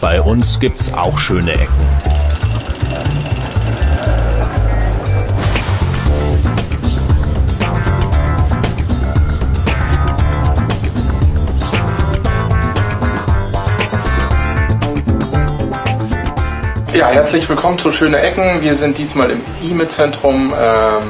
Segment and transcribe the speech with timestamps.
[0.00, 1.74] bei uns gibt's auch schöne Ecken.
[16.94, 18.60] Ja, herzlich willkommen zu Schöne Ecken.
[18.60, 20.52] Wir sind diesmal im IME-Zentrum.
[20.58, 21.02] Ähm,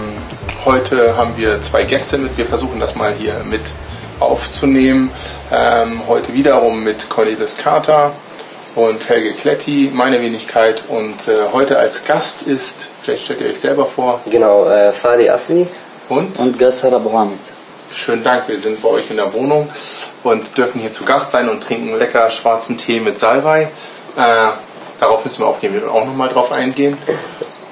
[0.64, 2.36] heute haben wir zwei Gäste mit.
[2.36, 3.72] Wir versuchen das mal hier mit
[4.20, 5.10] aufzunehmen.
[5.50, 8.12] Ähm, heute wiederum mit Cornelis Carter
[8.78, 10.84] und Helge Kletti, meine Wenigkeit.
[10.88, 14.20] Und äh, heute als Gast ist, vielleicht stellt ihr euch selber vor.
[14.30, 15.66] Genau, äh, Fadi Aswi.
[16.08, 16.38] Und?
[16.38, 17.38] Und Gassar Abu Hamid.
[17.92, 19.68] Schönen Dank, wir sind bei euch in der Wohnung
[20.22, 23.68] und dürfen hier zu Gast sein und trinken lecker schwarzen Tee mit Salbei.
[24.16, 24.48] Äh,
[25.00, 26.98] Darauf müssen wir auch nochmal drauf eingehen.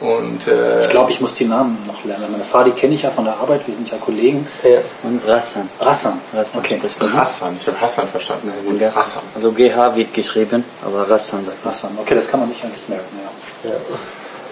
[0.00, 2.26] Und, äh, ich glaube, ich muss die Namen noch lernen.
[2.30, 4.46] Meine Fadi kenne ich ja von der Arbeit, wir sind ja Kollegen.
[4.62, 4.80] Ja.
[5.02, 5.68] Und Rassan.
[5.80, 6.20] Rassan.
[6.34, 6.80] Rassan okay.
[7.00, 8.52] Rassan, ich habe Hassan verstanden.
[8.78, 9.22] Ja, Rassan.
[9.34, 12.88] Also GH wird geschrieben, aber Rassan sagt Rassan, okay, das kann man sich ja nicht
[12.88, 13.04] merken.
[13.64, 13.76] Ja, ja.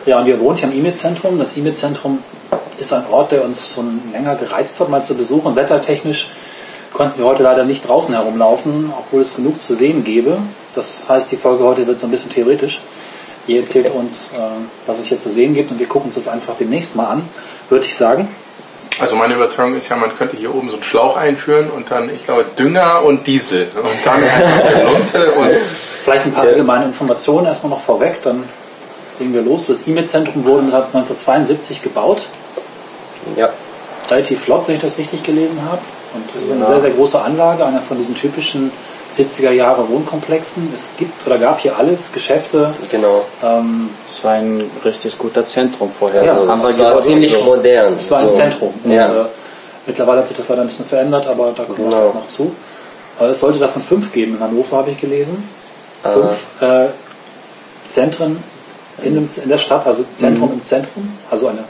[0.06, 1.38] ja und ihr wohnt hier im E-Mail-Zentrum.
[1.38, 2.20] Das E-Mail-Zentrum
[2.78, 5.56] ist ein Ort, der uns schon länger gereizt hat, mal zu besuchen.
[5.56, 6.28] Wettertechnisch
[6.94, 10.38] konnten wir heute leider nicht draußen herumlaufen, obwohl es genug zu sehen gäbe.
[10.74, 12.80] Das heißt, die Folge heute wird so ein bisschen theoretisch.
[13.47, 14.39] Ihr erzählt uns, äh,
[14.87, 17.28] was es hier zu sehen gibt und wir gucken uns das einfach demnächst mal an,
[17.69, 18.28] würde ich sagen.
[18.98, 22.09] Also meine Überzeugung ist ja, man könnte hier oben so einen Schlauch einführen und dann,
[22.15, 25.50] ich glaube, Dünger und Diesel und dann eine Lunte und...
[26.05, 28.45] Vielleicht ein paar allgemeine Informationen erstmal noch vorweg, dann
[29.19, 29.67] legen wir los.
[29.67, 32.28] Das E-Mail-Zentrum wurde 1972 gebaut.
[33.37, 33.50] Ja.
[34.11, 35.81] Relativ flott, wenn ich das richtig gelesen habe.
[36.15, 36.67] Und das ist eine ja.
[36.67, 38.70] sehr, sehr große Anlage, einer von diesen typischen
[39.12, 40.70] 70er Jahre Wohnkomplexen.
[40.72, 42.72] Es gibt oder gab hier alles, Geschäfte.
[42.91, 43.24] Genau.
[43.42, 46.24] Ähm, es war ein richtig guter Zentrum vorher.
[46.24, 47.42] Ja, also es war ziemlich so.
[47.42, 47.94] modern.
[47.94, 48.75] Es war ein Zentrum.
[48.84, 49.06] Ja.
[49.06, 49.25] Und, äh,
[49.86, 51.91] mittlerweile hat sich das leider ein bisschen verändert, aber da kommen genau.
[51.91, 52.55] wir noch zu.
[53.19, 54.34] Aber es sollte davon fünf geben.
[54.34, 55.48] In Hannover habe ich gelesen.
[56.02, 56.10] Ah.
[56.10, 56.88] Fünf äh,
[57.88, 58.42] Zentren
[59.03, 60.54] in, dem, in, der Stadt, also Zentrum mhm.
[60.54, 61.16] im Zentrum.
[61.31, 61.65] Also eine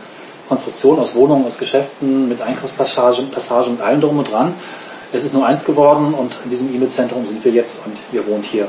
[0.49, 4.55] Konstruktion aus Wohnungen, aus Geschäften, mit Einkaufspassagen Passagen und allem drum und dran.
[5.15, 8.45] Es ist nur eins geworden und in diesem E-Mail-Zentrum sind wir jetzt und ihr wohnt
[8.45, 8.67] hier.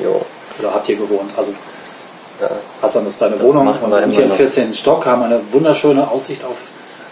[0.00, 0.20] Jo.
[0.58, 1.30] Oder habt ihr gewohnt.
[1.36, 1.52] Also
[2.40, 2.50] ja.
[2.82, 4.72] Hassan, ist deine das Wohnung und wir sind hier im 14.
[4.72, 6.56] Stock, haben eine wunderschöne Aussicht auf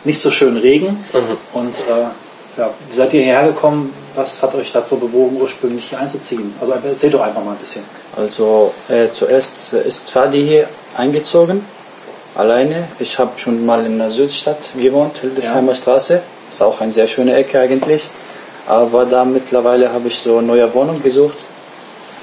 [0.02, 1.04] nicht so schönen Regen.
[1.12, 1.36] Mhm.
[1.52, 3.94] Und äh, ja, wie seid ihr hierher gekommen?
[4.16, 6.52] Was hat euch dazu bewogen, ursprünglich hier einzuziehen?
[6.60, 7.84] Also erzähl doch einfach mal ein bisschen.
[8.16, 11.64] Also äh, zuerst ist Fadi hier eingezogen,
[12.34, 12.88] alleine.
[12.98, 15.74] Ich habe schon mal in der Südstadt gewohnt, Hildesheimer ja.
[15.76, 16.22] Straße.
[16.50, 18.10] Ist auch eine sehr schöne Ecke eigentlich.
[18.70, 21.38] Aber da mittlerweile habe ich so eine neue Wohnung gesucht.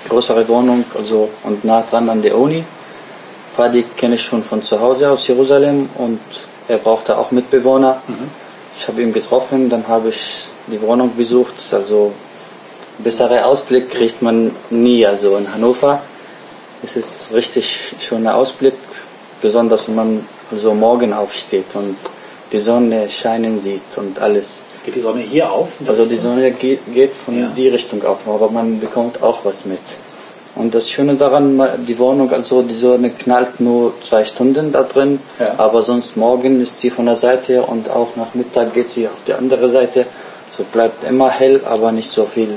[0.08, 2.64] Größere Wohnung, also und nah dran an der Uni.
[3.54, 6.22] Fadi kenne ich schon von zu Hause aus Jerusalem und
[6.70, 8.02] er brauchte auch Mitbewohner.
[8.08, 8.30] Mhm.
[8.78, 11.56] Ich habe ihn getroffen, dann habe ich die Wohnung besucht.
[11.74, 12.14] Also
[13.00, 15.06] bessere Ausblick kriegt man nie.
[15.06, 16.02] Also in Hannover
[16.82, 18.76] ist es richtig schöner Ausblick,
[19.42, 21.98] besonders wenn man also morgen aufsteht und
[22.54, 24.62] die Sonne scheinen sieht und alles.
[24.88, 25.74] Geht die Sonne hier auf?
[25.86, 27.52] Also die Sonne geht, geht von ja.
[27.58, 29.82] die Richtung auf, aber man bekommt auch was mit.
[30.56, 35.20] Und das Schöne daran, die Wohnung, also die Sonne knallt nur zwei Stunden da drin,
[35.40, 35.56] ja.
[35.58, 39.26] aber sonst morgen ist sie von der Seite und auch nach Mittag geht sie auf
[39.28, 40.06] die andere Seite.
[40.58, 42.56] So bleibt immer hell, aber nicht so viel,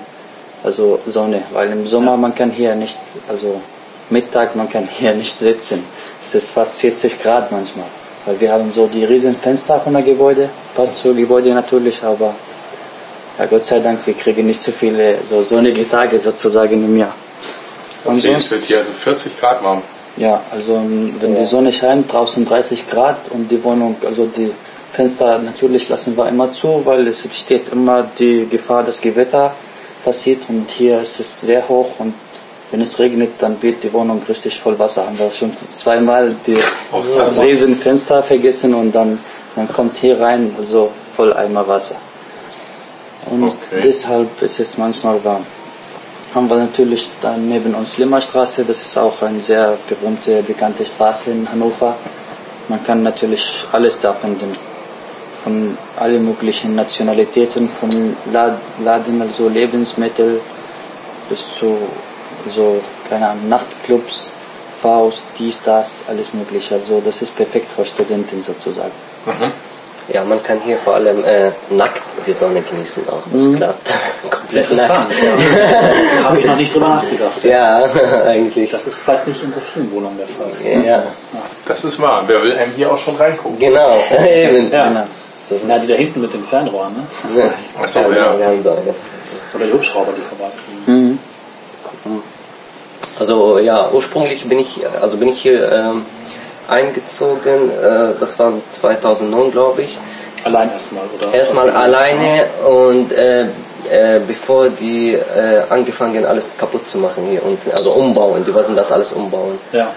[0.62, 2.16] also Sonne, weil im Sommer ja.
[2.16, 3.60] man kann hier nicht, also
[4.08, 5.84] Mittag man kann hier nicht sitzen.
[6.22, 7.86] Es ist fast 40 Grad manchmal.
[8.26, 12.34] Weil wir haben so die riesen Fenster von der Gebäude, passt zur Gebäude natürlich, aber
[13.38, 17.14] ja, Gott sei Dank, wir kriegen nicht so viele so sonnige Tage sozusagen im Jahr.
[18.04, 19.82] Und sonst wird hier also 40 Grad warm.
[20.16, 20.82] Ja, also
[21.20, 21.40] wenn ja.
[21.40, 24.50] die Sonne scheint, draußen 30 Grad und die Wohnung, also die
[24.92, 29.54] Fenster natürlich lassen wir immer zu, weil es besteht immer die Gefahr, dass Gewitter
[30.04, 32.14] passiert und hier ist es sehr hoch und
[32.70, 35.06] wenn es regnet, dann wird die Wohnung richtig voll Wasser.
[35.06, 36.56] Haben wir schon zweimal die,
[36.92, 39.18] das Riesenfenster vergessen und dann,
[39.56, 41.96] dann kommt hier rein so voll Eimer Wasser.
[43.30, 43.80] Und okay.
[43.82, 45.44] deshalb ist es manchmal warm.
[46.34, 51.32] Haben wir natürlich dann neben uns Limmerstraße, das ist auch eine sehr berühmte, bekannte Straße
[51.32, 51.96] in Hannover.
[52.68, 54.56] Man kann natürlich alles da finden.
[55.42, 60.40] Von allen möglichen Nationalitäten, von Laden, also Lebensmittel
[61.28, 61.76] bis zu
[62.48, 64.30] so, keine Ahnung, Nachtclubs,
[64.80, 66.74] Faust, dies, das, alles mögliche.
[66.74, 68.92] Also das ist perfekt für Studenten sozusagen.
[69.26, 69.52] Mhm.
[70.12, 73.22] Ja, man kann hier vor allem äh, nackt die Sonne genießen auch.
[73.32, 73.56] Das mhm.
[73.56, 73.90] klappt.
[74.30, 75.06] Komplett Interessant.
[75.22, 76.24] Ja.
[76.24, 77.44] Habe ich noch nicht drüber nachgedacht.
[77.44, 77.84] Ja,
[78.26, 78.70] eigentlich.
[78.70, 80.50] Das ist vielleicht nicht in so vielen Wohnungen der Fall.
[80.64, 80.80] Ja.
[80.80, 81.02] ja.
[81.66, 82.24] Das ist wahr.
[82.26, 83.58] Wer will einem hier auch schon reingucken?
[83.58, 84.72] Genau, eben.
[84.72, 84.88] Ja.
[84.88, 85.04] Genau.
[85.48, 87.40] Das Na, die da hinten mit dem Fernrohr, ne?
[87.40, 87.82] Ja.
[87.82, 88.34] Achso, ja.
[88.62, 88.94] So eine.
[89.54, 91.10] Oder die Hubschrauber, die vorbeifliegen.
[91.10, 91.18] Mhm.
[93.18, 96.02] Also ja, ursprünglich bin ich, also bin ich hier ähm,
[96.68, 99.98] eingezogen, äh, das war 2009 glaube ich.
[100.44, 101.34] Allein erstmal, oder?
[101.34, 105.18] Erstmal alleine und äh, äh, bevor die äh,
[105.68, 109.58] angefangen alles kaputt zu machen hier und also umbauen, die wollten das alles umbauen.
[109.72, 109.88] Ja.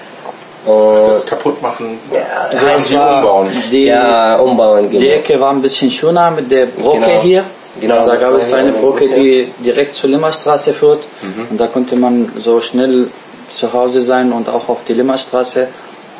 [0.65, 1.99] Und Das kaputt machen.
[2.13, 3.47] ja, Also heißt, umbauen.
[3.71, 5.11] Die, ja, umbauen die genau.
[5.15, 7.21] Ecke war ein bisschen schöner mit der Brocke Genau.
[7.21, 7.43] hier.
[7.79, 9.19] Genau, da gab es eine Brocke, Brücke.
[9.19, 11.03] die direkt zur Limmerstraße führt.
[11.49, 13.09] Und da konnte man so schnell
[13.49, 15.67] zu Hause sein und auch auf die Limmerstraße.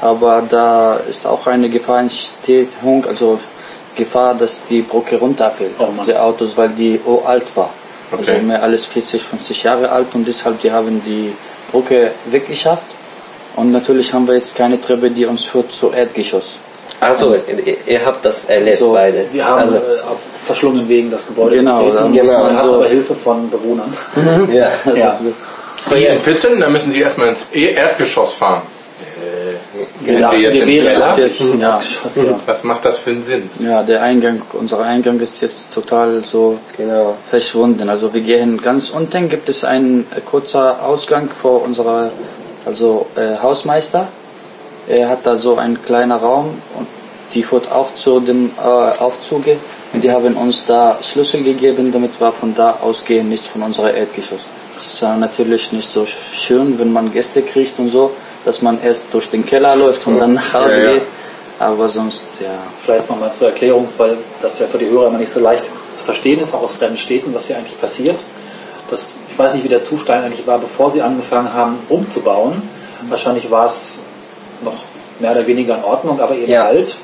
[0.02, 3.40] Aber da ist auch eine Gefahrenstehung, also
[3.96, 7.70] Gefahr, dass die Brücke runterfällt Oh auf die Autos, weil die oh alt war.
[8.12, 8.32] Okay.
[8.32, 11.34] Also mehr als 40, 50 Jahre alt und deshalb die haben die
[11.72, 12.86] Brücke weggeschafft.
[13.56, 16.60] Und natürlich haben wir jetzt keine Treppe, die uns führt zu Erdgeschoss.
[17.00, 19.28] Also ihr, ihr habt das erlebt So, beide.
[19.32, 19.78] Wir haben also,
[20.44, 22.44] auf verschlungenen Wegen das Gebäude Genau, da muss Genau.
[22.44, 23.94] Man hat so aber Hilfe von Bewohnern.
[24.51, 24.69] ja.
[24.86, 25.10] Das Ja.
[25.12, 25.22] ist-
[25.98, 28.62] Hier in 14, da müssen Sie erstmal ins E- Erdgeschoss fahren.
[30.06, 31.18] Äh, dachten, wir jetzt wir im wären Keller?
[31.18, 31.78] wirklich- Ja.
[31.78, 32.40] Geschoss, ja.
[32.45, 33.50] Was macht das für einen Sinn?
[33.60, 37.16] Ja, der Eingang, unser Eingang ist jetzt total so Genau.
[37.30, 37.89] verschwunden.
[37.89, 42.12] Also wir gehen ganz unten, gibt es einen äh, kurzer Ausgang vor unserer,
[42.66, 44.07] also äh, Hausmeister.
[44.88, 46.88] Er hat da so einen kleinen Raum und
[47.34, 48.68] die führt auch zu dem äh,
[49.01, 49.57] Aufzuge.
[49.94, 53.94] Und die haben uns da Schlüssel gegeben, damit wir von da ausgehen, nicht von unserer
[53.94, 54.42] Erdgeschoss.
[54.75, 58.12] Das ist äh, natürlich nicht so schön, wenn man Gäste kriegt und so,
[58.44, 60.94] dass man erst durch den Keller läuft und dann nach Hause Ja, ja.
[60.94, 61.04] geht.
[61.60, 62.50] Aber sonst, ja,
[62.84, 66.04] Vielleicht nochmal zur Erklärung, weil das ja für die Hörer immer nicht so leicht zu
[66.04, 68.19] verstehen ist, auch aus fremden Städten, was hier eigentlich passiert.
[68.89, 72.63] Das, ich weiß nicht, wie der Zustand eigentlich war, bevor sie angefangen haben, umzubauen.
[73.07, 74.00] Wahrscheinlich war es
[74.63, 74.74] noch
[75.19, 76.66] mehr oder weniger in Ordnung, aber eben Ja.
[76.66, 76.96] alt.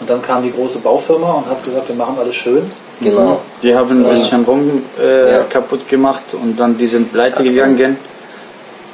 [0.00, 2.64] Und dann kam die große Baufirma und hat gesagt, wir machen alles schön.
[3.00, 3.40] Genau.
[3.62, 5.38] Die haben ein bisschen rum äh, Ja.
[5.48, 7.96] kaputt gemacht und dann die sind pleite gegangen.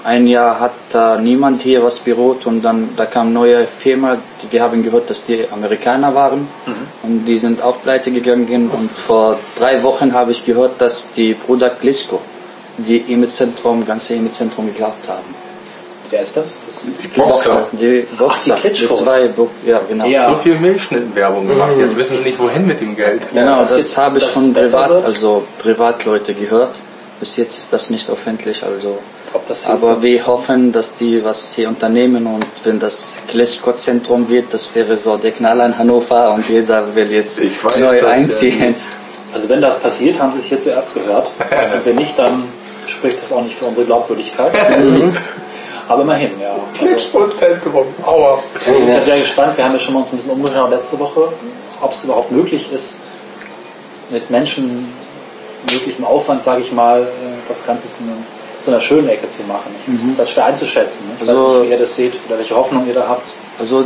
[0.03, 4.17] Ein Jahr hat da niemand hier was beruht und dann da kam neue Firma.
[4.51, 6.49] Wir haben gehört, dass die Amerikaner waren
[7.03, 8.71] und die sind auch pleite gegangen.
[8.75, 12.19] Und vor drei Wochen habe ich gehört, dass die Bruder Glisko
[12.79, 15.35] die EMI-Zentrum, ganze EMI-Zentrum gekauft haben.
[16.11, 16.59] Wer ist das?
[16.67, 17.69] das Die Boxer.
[17.73, 19.05] Die Boxer, Ach, die Klitschkos.
[19.65, 20.07] ja genau.
[20.07, 20.29] Ja.
[20.29, 21.71] So viel Milchschnittenwerbung gemacht.
[21.79, 23.23] Jetzt wissen Sie nicht, wohin mit dem Geld.
[23.33, 25.05] Genau, das, jetzt habe ich das von Privat, wird?
[25.07, 26.75] also Privatleute gehört.
[27.21, 28.99] Bis jetzt ist das nicht öffentlich, also.
[29.47, 30.27] Das Aber wir nicht.
[30.27, 35.31] hoffen, dass die was hier unternehmen und wenn das Klitschko-Zentrum wird, das wäre so der
[35.31, 38.75] Knaller in Hannover und jeder will jetzt Ich weiß neu das ja einziehen.
[39.33, 41.31] Also wenn das passiert, haben Sie es hier zuerst gehört.
[41.75, 42.43] Und wenn nicht, dann
[42.89, 44.51] spricht das auch nicht für unsere Glaubwürdigkeit.
[45.91, 46.51] Aber immerhin, ja.
[46.81, 47.87] Also, Klitschko-Zentrum.
[48.07, 48.39] Aua.
[48.59, 49.57] ich bin ja sehr gespannt.
[49.57, 51.29] Wir haben ja schon mal uns ein bisschen umgehört letzte Woche,
[51.81, 52.97] ob es überhaupt möglich ist,
[54.11, 54.89] mit Menschen
[55.71, 57.05] möglichem Aufwand, sage ich mal, äh,
[57.49, 58.05] das Ganze zu,
[58.63, 59.75] zu einer schönen Ecke zu machen.
[59.87, 61.11] Ich, Das ist halt schwer einzuschätzen.
[61.21, 63.29] Ich Also- weiß nicht, wie ihr das seht oder welche Hoffnung ihr da habt.
[63.59, 63.85] Also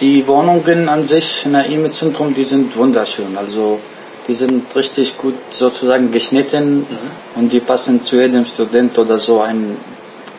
[0.00, 3.36] die Wohnungen an sich in der IME-Zentrum, die sind wunderschön.
[3.36, 3.78] Also
[4.26, 6.86] die sind richtig gut sozusagen geschnitten
[7.34, 9.76] und die passen zu jedem Student oder so ein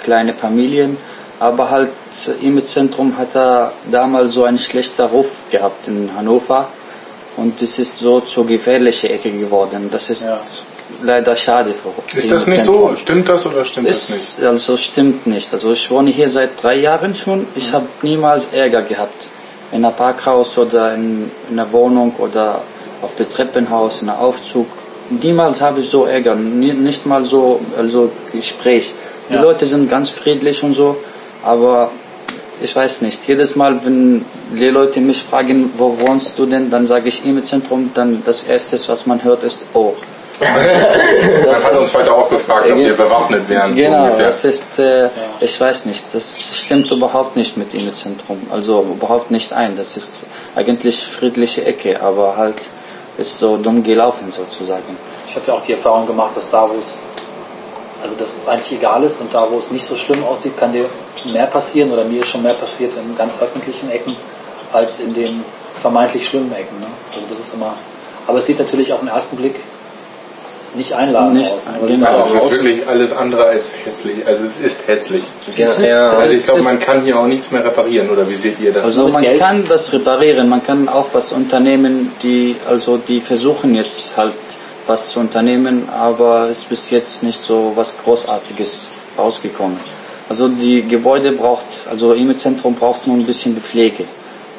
[0.03, 0.97] kleine Familien.
[1.39, 1.91] Aber halt
[2.41, 6.67] IME-Zentrum hat da damals so einen schlechten Ruf gehabt in Hannover
[7.37, 9.89] und es ist so zur gefährlichen Ecke geworden.
[9.91, 10.39] Das ist Ja.
[11.01, 12.95] leider schade für Ist das nicht so?
[12.95, 14.19] Stimmt das oder stimmt das nicht?
[14.39, 15.53] Ist, also stimmt nicht.
[15.53, 17.47] Also ich wohne hier seit drei Jahren schon.
[17.55, 19.27] Ich habe niemals Ärger gehabt.
[19.71, 22.61] In einem Parkhaus oder in, in einer Wohnung oder
[23.01, 24.67] auf dem Treppenhaus, in einem Aufzug.
[25.09, 26.35] Niemals habe ich so Ärger.
[26.35, 28.93] Nicht mal so also Gespräch.
[29.29, 29.41] Die Ja.
[29.41, 30.97] Leute sind ganz friedlich und so.
[31.43, 31.91] Aber
[32.61, 33.27] ich weiß nicht.
[33.27, 37.43] Jedes Mal, wenn die Leute mich fragen, wo wohnst du denn, dann sage ich im
[37.43, 37.91] Zentrum.
[37.93, 39.93] Dann das Erste, was man hört, ist Oh.
[40.43, 43.69] Man hat uns heute auch gefragt, ob wir bewaffnet wären.
[43.69, 44.25] so Genau, ungefähr.
[44.25, 45.07] das ist, äh,
[45.39, 46.25] ich weiß nicht, das
[46.57, 48.41] stimmt überhaupt nicht mit dem Zentrum.
[48.51, 49.77] Also überhaupt nicht ein.
[49.77, 50.11] Das ist
[50.55, 52.55] eigentlich friedliche Ecke, aber halt
[53.19, 54.97] ist so dumm gelaufen sozusagen.
[55.27, 56.99] Ich habe ja auch die Erfahrung gemacht, dass da, wo es,
[58.03, 60.73] also dass es eigentlich egal ist und da, wo es nicht so schlimm aussieht, kann
[60.73, 60.85] dir
[61.31, 64.15] mehr passieren oder mir ist schon mehr passiert in ganz öffentlichen Ecken
[64.73, 65.43] als in den
[65.81, 66.79] vermeintlich schlimmen Ecken.
[66.79, 66.87] Ne?
[67.15, 67.73] Also das ist immer,
[68.27, 69.55] aber es sieht natürlich auf den ersten Blick
[70.75, 71.65] nicht einladend Nicht aus.
[71.67, 71.87] Ne?
[71.87, 72.07] genau.
[72.07, 74.25] Also Also es ist wirklich alles andere als hässlich.
[74.25, 75.23] Also es ist hässlich.
[75.55, 76.07] Es ist- ja.
[76.07, 78.83] Also ich glaube, man kann hier auch nichts mehr reparieren, oder wie seht ihr das?
[78.83, 79.39] Also mit man Geld?
[79.39, 84.33] kann das reparieren, man kann auch was unternehmen, die also die versuchen jetzt halt
[84.87, 89.77] was zu unternehmen, aber es ist bis jetzt nicht so was Großartiges rausgekommen.
[90.29, 94.05] Also die Gebäude braucht, also E-Mail-Zentrum braucht nur ein bisschen Pflege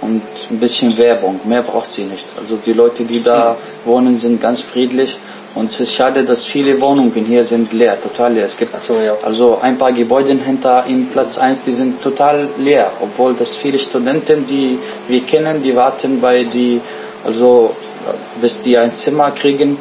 [0.01, 1.41] und ein bisschen Werbung.
[1.45, 2.27] Mehr braucht sie nicht.
[2.39, 5.19] Also die Leute, die da wohnen, sind ganz friedlich.
[5.55, 8.47] Und es ist schade, dass viele Wohnungen hier sind leer, total leer.
[8.47, 9.17] Es gibt so, ja.
[9.23, 13.79] also ein paar Gebäude hinter im Platz 1, die sind total leer, obwohl das viele
[13.79, 16.81] Studenten, die wir kennen, die warten bei die,
[17.25, 17.71] also
[18.41, 19.79] bis die ein Zimmer kriegen,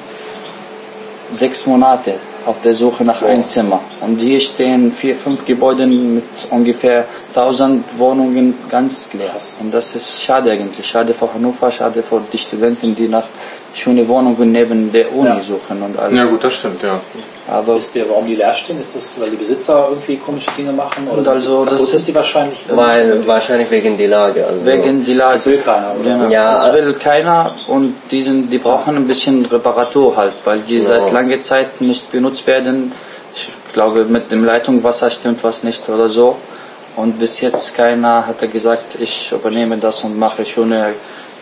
[1.33, 3.79] sechs Monate auf der Suche nach einem Zimmer.
[4.01, 9.35] Und hier stehen vier, fünf Gebäude mit ungefähr 1000 Wohnungen ganz leer.
[9.59, 10.85] Und das ist schade eigentlich.
[10.85, 13.27] Schade für Hannover, schade für die Studenten, die nach
[13.73, 15.41] schönen Wohnungen neben der Uni Ja.
[15.41, 16.17] suchen und alles.
[16.17, 16.99] Ja gut, das stimmt, ja.
[17.49, 18.79] Aber Wisst ihr, warum die leer stehen?
[18.79, 21.07] Ist das, weil die Besitzer irgendwie komische Dinge machen?
[21.07, 22.63] Oder Und also das ist die wahrscheinlich?
[22.69, 24.45] Weil wahrscheinlich wegen die Lage.
[24.45, 25.33] Also wegen die Lage.
[25.33, 26.09] Das will keiner, oder?
[26.17, 26.29] Genau.
[26.29, 30.77] Ja, das will keiner und die, sind, die brauchen ein bisschen Reparatur halt, weil die
[30.77, 30.87] Genau.
[30.87, 32.91] seit langer Zeit nicht benutzt werden.
[33.35, 36.37] Ich glaube, mit dem Leitungswasser stimmt was nicht oder so.
[36.95, 40.93] Und bis jetzt keiner hat er gesagt, ich übernehme das und mache schöne,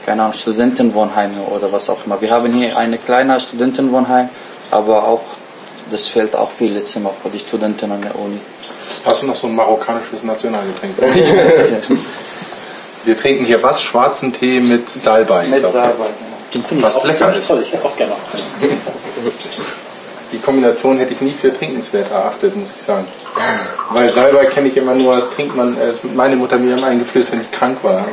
[0.06, 2.22] keine Ahnung, Studentenwohnheime oder was auch immer.
[2.22, 4.30] Wir haben hier eine kleine Studentenwohnheim,
[4.72, 5.22] aber auch,
[5.92, 8.40] das fehlt auch viele Zimmer für die Studenten an der Uni.
[9.06, 10.96] Hast du noch so ein marokkanisches Nationalgetränk?
[13.04, 13.82] Wir trinken hier was?
[13.82, 15.48] Schwarzen Tee mit Salbei.
[15.48, 15.68] Mit.
[15.68, 16.06] Salbei.
[16.54, 17.48] Ich Was lecker ist.
[17.48, 17.62] Toll.
[17.64, 18.14] Ich hätte auch gerne.
[20.32, 23.06] Die Kombination hätte ich nie für trinkenswert erachtet, muss ich sagen.
[23.92, 27.32] Weil Salbei kenne ich immer nur, das trinkt man, das meine Mutter mir immer eingeflößt,
[27.32, 28.06] wenn ich krank war.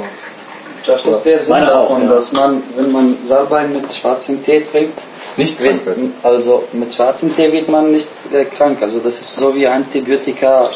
[0.88, 2.14] Das ist der Sinn Meine auch, davon, ja.
[2.14, 4.98] dass man, wenn man Salbei mit schwarzem Tee trinkt,
[5.36, 5.98] Nicht krank wird.
[6.22, 8.78] also mit schwarzem Tee wird man nicht äh, krank.
[8.80, 10.70] Also das ist so wie Antibiotika,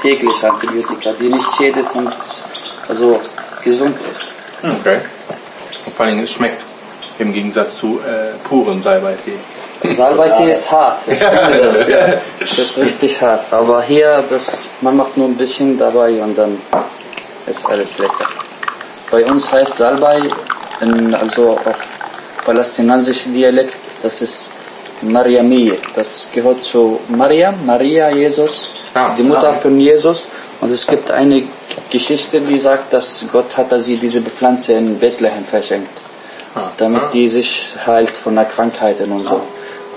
[0.00, 2.10] täglich Antibiotika, die nicht schädet und
[2.88, 3.20] also
[3.62, 4.24] gesund ist.
[4.80, 5.00] Okay.
[5.84, 6.64] Und vor Dingen, es schmeckt.
[7.18, 9.34] Im Gegensatz zu äh, purem Salbeitee.
[9.90, 11.00] Salbeitee ist hart.
[11.06, 11.98] Ich finde das, ja.
[12.40, 13.44] das ist richtig hart.
[13.50, 16.58] Aber hier, das, man macht nur ein bisschen dabei und dann
[17.46, 18.19] ist alles lecker.
[19.10, 20.20] Bei uns heißt Salbei,
[20.80, 21.78] in, also auf
[22.44, 24.50] palästinensischen Dialekt, das ist
[25.02, 25.72] Mariamie.
[25.94, 29.60] Das gehört zu Mariam, Maria, Jesus, Ah, die Mutter ah.
[29.60, 30.26] von Jesus.
[30.60, 31.42] Und es gibt eine
[31.90, 35.96] Geschichte, die sagt, dass Gott hat sie diese Pflanze in Bethlehem verschenkt
[36.54, 37.10] Ah, damit ah.
[37.12, 39.40] die sich heilt von der Krankheiten und so.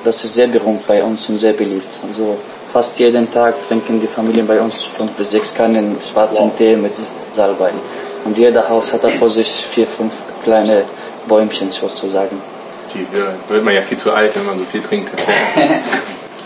[0.03, 1.91] Das ist sehr berühmt bei uns und sehr beliebt.
[2.07, 2.37] Also
[2.71, 6.93] fast jeden Tag trinken die Familien bei uns fünf bis sechs Kannen schwarzen Tee mit
[7.31, 7.71] Salbei.
[8.25, 10.13] Und jeder Haus hat da vor sich vier, fünf
[10.43, 10.83] kleine
[11.27, 12.41] Bäumchen sozusagen.
[12.93, 13.05] Die
[13.49, 15.11] wird man ja viel zu alt, wenn man so viel trinkt.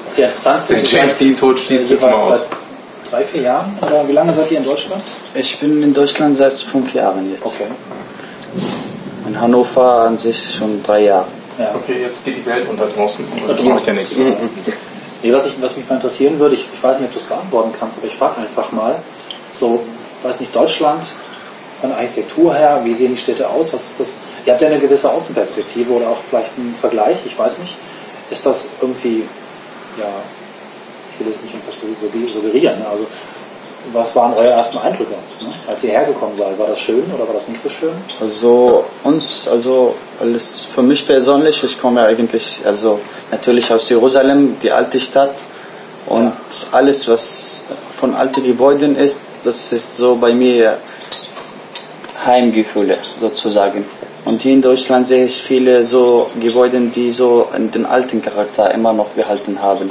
[0.07, 0.69] Das ist ja interessant.
[0.69, 2.29] Der James Dean Tod schließt sich jeweils aus.
[2.29, 3.77] Seit drei, vier Jahren?
[3.81, 5.03] Oder wie lange seid ihr in Deutschland?
[5.33, 7.45] Ich bin in Deutschland seit fünf Jahren jetzt.
[7.45, 7.65] Okay.
[9.27, 11.25] In Hannover an sich schon drei Jahre.
[11.59, 11.75] Ja.
[11.75, 13.25] Okay, jetzt geht die Welt unter draußen.
[13.49, 14.15] Das macht ja nichts.
[15.23, 17.25] Nee, was, ich, was mich mal interessieren würde, ich, ich weiß nicht, ob du es
[17.25, 18.95] beantworten kannst, aber ich frage einfach mal,
[19.51, 19.83] so,
[20.19, 21.03] ich weiß nicht, Deutschland,
[21.79, 23.73] von der Architektur her, wie sehen die Städte aus?
[23.73, 24.13] Was ist das?
[24.45, 27.75] Ihr habt ja eine gewisse Außenperspektive oder auch vielleicht einen Vergleich, ich weiß nicht.
[28.29, 29.23] Ist das irgendwie,
[29.97, 30.05] ja,
[31.13, 33.05] ich will jetzt nicht irgendwas sugge- suggerieren, also
[33.93, 35.53] was waren eure ersten Eindrücke, ne?
[35.65, 36.59] als ihr hergekommen seid?
[36.59, 37.93] War das schön oder war das nicht so schön?
[38.19, 42.99] Also uns, also alles für mich persönlich, ich komme eigentlich, also
[43.31, 45.35] natürlich aus Jerusalem, die alte Stadt
[46.07, 46.33] und
[46.73, 47.61] alles, was
[47.97, 50.77] von alten Gebäuden ist, das ist so bei mir
[52.27, 53.85] Heimgefühle sozusagen.
[54.25, 58.93] Und hier in Deutschland sehe ich viele so Gebäude, die so den alten Charakter immer
[58.93, 59.89] noch behalten haben,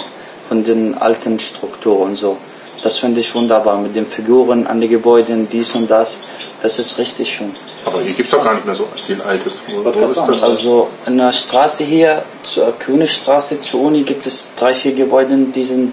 [0.48, 2.36] von den alten Strukturen und so.
[2.82, 6.18] Das finde ich wunderbar mit den Figuren an den Gebäuden, dies und das.
[6.62, 7.56] Das ist richtig schön.
[7.86, 9.62] Aber hier gibt es doch gar nicht mehr so viel Altes.
[9.82, 10.42] Grad ist das?
[10.42, 15.64] Also in der Straße hier, zur Königstraße zur Uni, gibt es drei, vier Gebäude, die
[15.64, 15.92] sind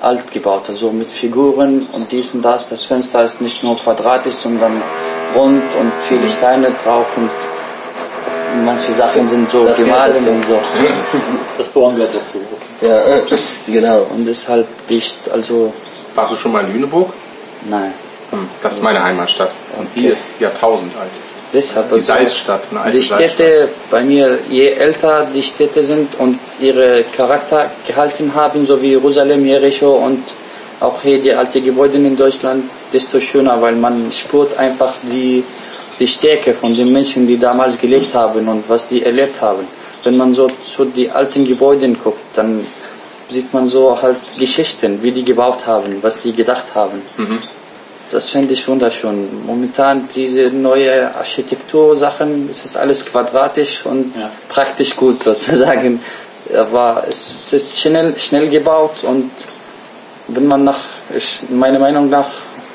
[0.00, 2.70] alt gebaut, also mit Figuren und dies und das.
[2.70, 4.82] Das Fenster ist nicht nur quadratisch, sondern
[5.34, 7.30] rund und viele Steine drauf und
[8.64, 10.30] manche Sachen sind so Das dazu.
[10.30, 10.58] und so.
[11.58, 12.38] Das Bohren gehört dazu.
[12.80, 12.88] Okay.
[12.90, 13.20] Ja, äh,
[13.66, 14.06] genau.
[14.14, 15.72] Und deshalb dicht, also
[16.14, 17.10] Warst du schon mal in Lüneburg?
[17.68, 17.92] nein.
[18.30, 19.50] Hm, Das ist meine Heimatstadt.
[19.78, 20.12] Und die Okay.
[20.14, 21.10] ist Jahrtausend alt.
[21.52, 26.14] Deshalb Die also, Salzstadt, eine alte Die Städte bei mir, je älter die Städte sind
[26.18, 30.22] und ihre Charakter gehalten haben, so wie Jerusalem, Jericho und
[30.80, 35.44] auch hier die alten Gebäude in Deutschland, desto schöner, weil man spürt einfach die,
[35.98, 39.66] die Stärke von den Menschen, die damals gelebt haben und was die erlebt haben.
[40.04, 42.66] Wenn man so zu den alten Gebäuden guckt, dann
[43.28, 47.00] sieht man so halt Geschichten, wie die gebaut haben, was die gedacht haben.
[48.10, 49.46] Das finde ich wunderschön.
[49.46, 54.30] Momentan diese neue Architektursachen, es ist alles quadratisch und Ja.
[54.48, 56.00] praktisch gut sozusagen.
[56.54, 59.30] Aber es ist schnell, schnell gebaut und
[60.28, 60.80] wenn man nach,
[61.16, 62.28] ich, meiner Meinung nach,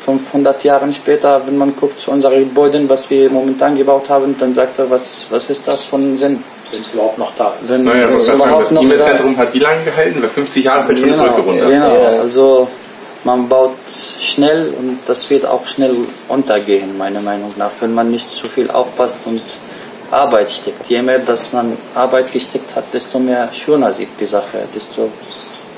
[0.07, 4.53] 500 Jahren später, wenn man guckt zu unseren Gebäuden, was wir momentan gebaut haben, dann
[4.53, 6.41] sagt er, was, was ist das von Sinn?
[6.71, 7.69] wenn es überhaupt noch da ist.
[7.69, 10.21] Wenn Naja, es gerade sagen, überhaupt das E-Mail-Zentrum hat wie lange gehalten?
[10.21, 11.69] Bei 50 Jahren fällt schon eine genau, Brücke runter.
[11.69, 12.67] Genau, also
[13.23, 13.71] man baut
[14.19, 15.95] schnell und das wird auch schnell
[16.27, 19.41] untergehen, meiner Meinung nach, wenn man nicht zu viel aufpasst und
[20.11, 20.87] Arbeit steckt.
[20.87, 25.09] Je mehr, dass man Arbeit gesteckt hat, desto mehr schöner sieht die Sache, desto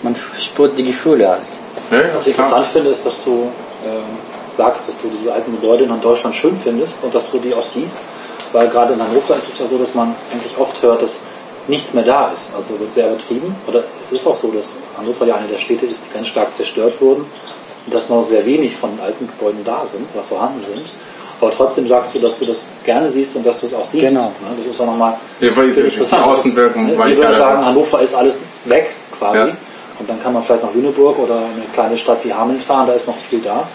[0.02, 1.42] man spürt die Gefühle halt.
[1.92, 3.50] Ja, Was ich interessant finde, ist, dass du
[3.86, 4.04] ähm,
[4.56, 7.64] sagst, dass du diese alten Gebäude in Deutschland schön findest und dass du die auch
[7.64, 8.00] siehst.
[8.52, 11.20] Weil gerade in Hannover ist es ja so, dass man eigentlich oft hört, dass
[11.68, 12.54] nichts mehr da ist.
[12.56, 13.56] Also wird sehr übertrieben.
[13.68, 16.54] Oder es ist auch so, dass Hannover ja eine der Städte ist, die ganz stark
[16.56, 17.26] zerstört wurden
[17.86, 20.90] und dass noch sehr wenig von alten Gebäuden da sind oder vorhanden sind.
[21.42, 24.10] Aber trotzdem sagst du, dass du das gerne siehst und dass du es auch siehst.
[24.10, 24.26] Genau.
[24.26, 24.58] Ne?
[24.58, 26.98] Das ist ja nochmal Ja, weil es ist- Außenwirkung ne?
[26.98, 27.66] Wir würden sagen.
[27.66, 29.38] Hannover ist alles weg quasi.
[29.40, 29.48] Ja.
[30.00, 32.94] Und dann kann man vielleicht nach Lüneburg oder eine kleine Stadt wie Hameln fahren, da
[32.94, 33.68] ist noch viel da.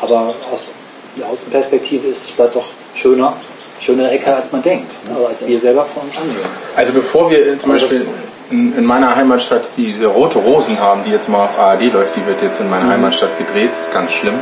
[0.00, 0.70] Aber aus
[1.16, 3.32] der Außenperspektive ist es vielleicht doch schöner,
[3.80, 5.18] schöne Ecke, als man denkt, ne?
[5.18, 6.38] oder als wir selber von uns annehmen.
[6.76, 8.06] Also bevor wir zum Also Beispiel
[8.50, 12.24] in, in meiner Heimatstadt diese Rote Rosen haben, die jetzt mal auf ARD läuft, die
[12.26, 12.70] wird jetzt in Mhm.
[12.70, 14.38] meiner Heimatstadt gedreht, das ist ganz schlimm.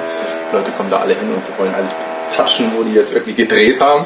[0.53, 1.95] Die Leute kommen da alle hin und wollen alles
[2.37, 4.05] touchen, wo die jetzt wirklich gedreht haben.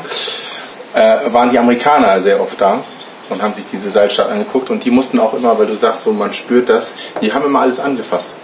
[0.95, 2.85] Äh, waren die Amerikaner sehr oft da
[3.31, 6.13] und haben sich diese Salzstadt angeguckt und die mussten auch immer, weil du sagst so,
[6.13, 8.35] man spürt das, die haben immer alles angefasst.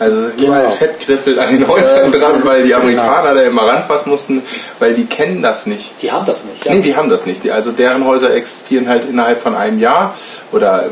[0.00, 0.74] Also überall Genau.
[0.74, 4.42] Fettgriffel an den Häusern dran, weil die Amerikaner da immer ranfassen mussten,
[4.78, 5.92] weil die kennen das nicht.
[6.02, 6.64] Die haben das nicht.
[6.64, 6.72] Ja?
[6.72, 7.48] Nee, die haben das nicht.
[7.50, 10.14] Also deren Häuser existieren halt innerhalb von einem Jahr
[10.52, 10.90] oder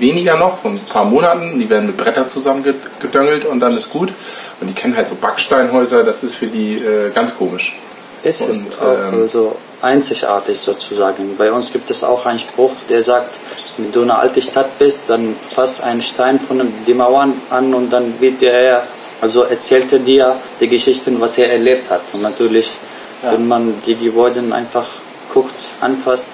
[0.00, 1.60] weniger noch, von ein paar Monaten.
[1.60, 4.12] Die werden mit Brettern zusammengedöngelt und dann ist gut.
[4.60, 7.78] Und die kennen halt so Backsteinhäuser, das ist für die äh, ganz komisch.
[8.22, 11.36] Es Und, ist auch ähm, also einzigartig sozusagen.
[11.36, 13.36] Bei uns gibt es auch einen Spruch, der sagt,
[13.76, 17.90] wenn du eine alte Stadt bist, dann fass einen Stein von den Mauern an und
[17.90, 18.82] dann wird er,
[19.20, 22.02] also erzählt er dir die Geschichten, was er erlebt hat.
[22.12, 22.76] Und natürlich,
[23.22, 24.86] wenn man die Gebäude einfach
[25.32, 26.28] guckt, anfasst,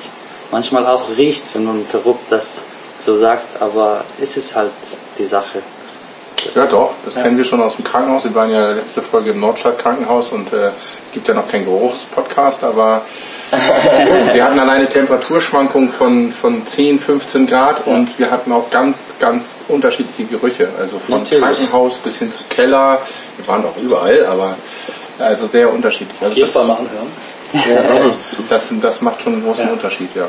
[0.50, 2.62] manchmal auch riecht, wenn man verrückt das
[3.05, 4.73] so sagt, aber es ist halt
[5.19, 5.62] die Sache.
[6.52, 8.24] Ja doch, das kennen wir schon aus dem Krankenhaus.
[8.24, 10.70] Wir waren ja letzte Folge im Nordstadt Krankenhaus und äh,
[11.02, 13.02] es gibt ja noch keinen Geruchspodcast, aber
[14.33, 19.61] wir hatten alleine Temperaturschwankungen von, von 10, 15 Grad und wir hatten auch ganz, ganz
[19.68, 20.68] unterschiedliche Gerüche.
[20.78, 21.42] Also von Natürlich.
[21.42, 23.00] Krankenhaus bis hin zu Keller.
[23.37, 24.57] Wir waren auch überall, aber
[25.18, 26.20] also sehr unterschiedlich.
[26.20, 28.14] Also das, Fall mal anhören.
[28.48, 29.72] das, das macht schon einen großen Ja.
[29.72, 30.26] Unterschied, ja.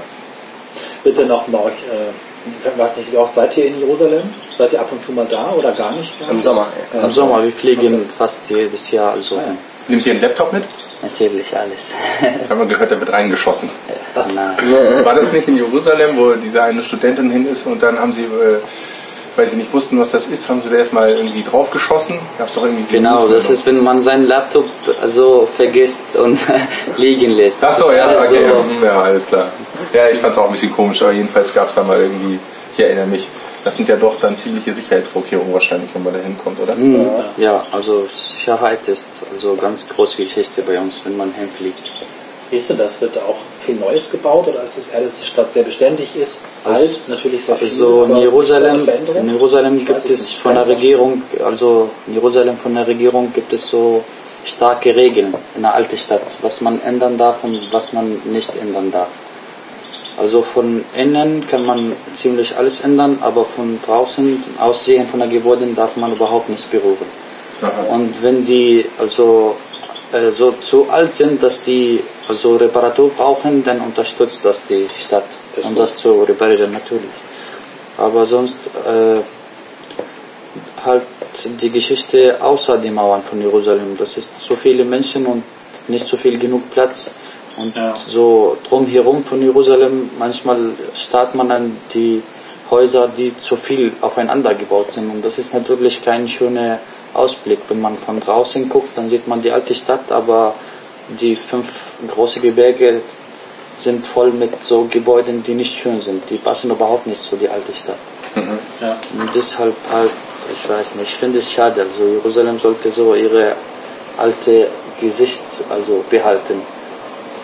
[1.04, 4.24] Wird denn auch bei euch, äh, ich weiß nicht, wie oft seid ihr in Jerusalem?
[4.58, 6.20] Seid ihr ab und zu mal da oder gar nicht?
[6.20, 6.42] Gar Im?
[6.42, 6.68] Sommer.
[6.94, 7.02] Ja.
[7.04, 9.40] Im Sommer, wir fliegen fast jedes Jahr, also
[9.88, 10.64] Nehmt ihr einen Laptop mit?
[11.02, 11.92] natürlich alles.
[12.22, 13.70] Ich habe mal gehört, der wird reingeschossen.
[14.16, 14.34] Was?
[14.34, 14.56] Nein.
[15.04, 18.24] War das nicht in Jerusalem, wo diese eine Studentin hin ist und dann haben sie,
[18.24, 18.58] äh,
[19.36, 22.18] weil sie nicht wussten, was das ist, haben sie da erstmal irgendwie draufgeschossen?
[22.40, 24.66] Gab's doch irgendwie Genau, das ist, wenn man seinen Laptop
[25.02, 26.40] also vergisst und
[26.98, 27.58] liegen lässt.
[27.62, 29.52] Ach so, ja, Also, okay, hm, ja, alles klar.
[29.94, 32.40] Ja, ich fand es auch ein bisschen komisch, aber jedenfalls gab es da mal irgendwie,
[32.76, 33.28] ich erinnere mich,
[33.66, 36.76] das sind ja doch dann ziemliche Sicherheitsvorkehrungen wahrscheinlich, wenn man da hinkommt, oder?
[36.76, 37.10] Mhm.
[37.38, 41.92] Ja, also Sicherheit ist also ganz große Geschichte bei uns, wenn man hinfliegt.
[42.52, 43.02] Ist denn das?
[43.02, 46.16] Wird da auch viel Neues gebaut oder ist es eher, dass die Stadt sehr beständig
[46.16, 46.42] ist?
[46.64, 47.70] Alt, natürlich sehr viel.
[47.70, 50.68] Also in Jerusalem, in Jerusalem Ich gibt weiß es von der.
[50.68, 54.04] Regierung, also in Jerusalem von der Regierung gibt es so
[54.46, 58.92] starke Regeln in der alten Stadt, was man ändern darf und was man nicht ändern
[58.92, 59.10] darf.
[60.18, 65.76] Also von innen kann man ziemlich alles ändern, aber von draußen, Aussehen von der Gebäuden
[65.76, 67.10] darf man überhaupt nicht berühren.
[67.90, 69.56] Und wenn die also
[70.12, 75.26] äh, so zu alt sind, dass die also Reparatur brauchen, dann unterstützt das die Stadt,
[75.56, 77.12] Das um das zu reparieren natürlich.
[77.98, 79.22] Aber sonst äh,
[80.86, 81.06] halt
[81.62, 83.96] die Geschichte außer die Mauern von Jerusalem.
[83.98, 85.44] Das ist zu viele Menschen und
[85.88, 87.12] nicht so viel genug Platz.
[87.58, 87.96] Und Ja.
[87.96, 92.22] so drumherum von Jerusalem, manchmal starrt man an die
[92.70, 95.10] Häuser, die zu viel aufeinander gebaut sind.
[95.10, 96.80] Und das ist natürlich kein schöner
[97.14, 97.60] Ausblick.
[97.70, 100.54] Wenn man von draußen guckt, dann sieht man die alte Stadt, aber
[101.22, 101.68] die fünf
[102.08, 103.02] große Gebirge
[103.78, 106.30] sind voll mit so Gebäuden, die nicht schön sind.
[106.30, 107.98] Die passen überhaupt nicht zu die alte Stadt.
[108.82, 108.98] Ja.
[109.20, 110.12] Und deshalb halt,
[110.52, 111.82] ich weiß nicht, ich finde es schade.
[111.82, 113.56] Also Jerusalem sollte so ihre
[114.18, 114.68] alte
[115.00, 116.62] Gesicht also behalten,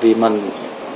[0.02, 0.40] wie man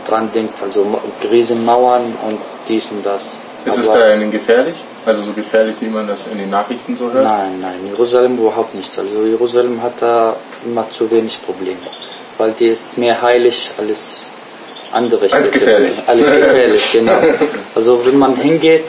[0.08, 0.62] dran denkt.
[0.62, 3.38] Also Ma- Riesenmauern und dies und das.
[3.66, 4.76] Ist es da denn gefährlich?
[5.06, 7.24] Also so gefährlich, wie man das in den Nachrichten so hört?
[7.24, 8.98] Nein, nein, Jerusalem überhaupt nicht.
[8.98, 11.78] Also Jerusalem hat da immer zu wenig Probleme,
[12.38, 14.30] weil die ist mehr heilig als
[14.92, 15.52] andere Städte.
[15.52, 15.96] gefährlich.
[16.08, 17.18] Alles gefährlich, genau.
[17.76, 18.86] Also wenn man hingeht,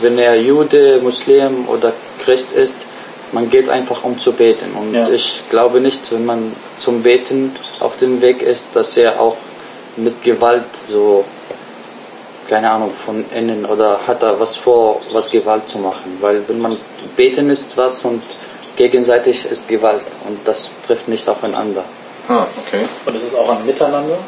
[0.00, 1.92] wenn er Jude, Muslim oder
[2.24, 2.74] Christ ist,
[3.32, 4.72] man geht einfach um zu beten.
[4.78, 5.08] Und Ja.
[5.08, 9.36] ich glaube nicht, wenn man zum Beten auf dem Weg ist, dass er auch
[9.96, 11.24] mit Gewalt so
[12.48, 16.16] keine Ahnung, von innen oder hat er was vor, was Gewalt zu machen.
[16.20, 16.76] Weil wenn man
[17.16, 18.22] beten ist was und
[18.76, 21.84] gegenseitig ist Gewalt und das trifft nicht aufeinander.
[22.28, 22.80] Ah, okay.
[23.06, 24.18] Und ist es auch ein Miteinander,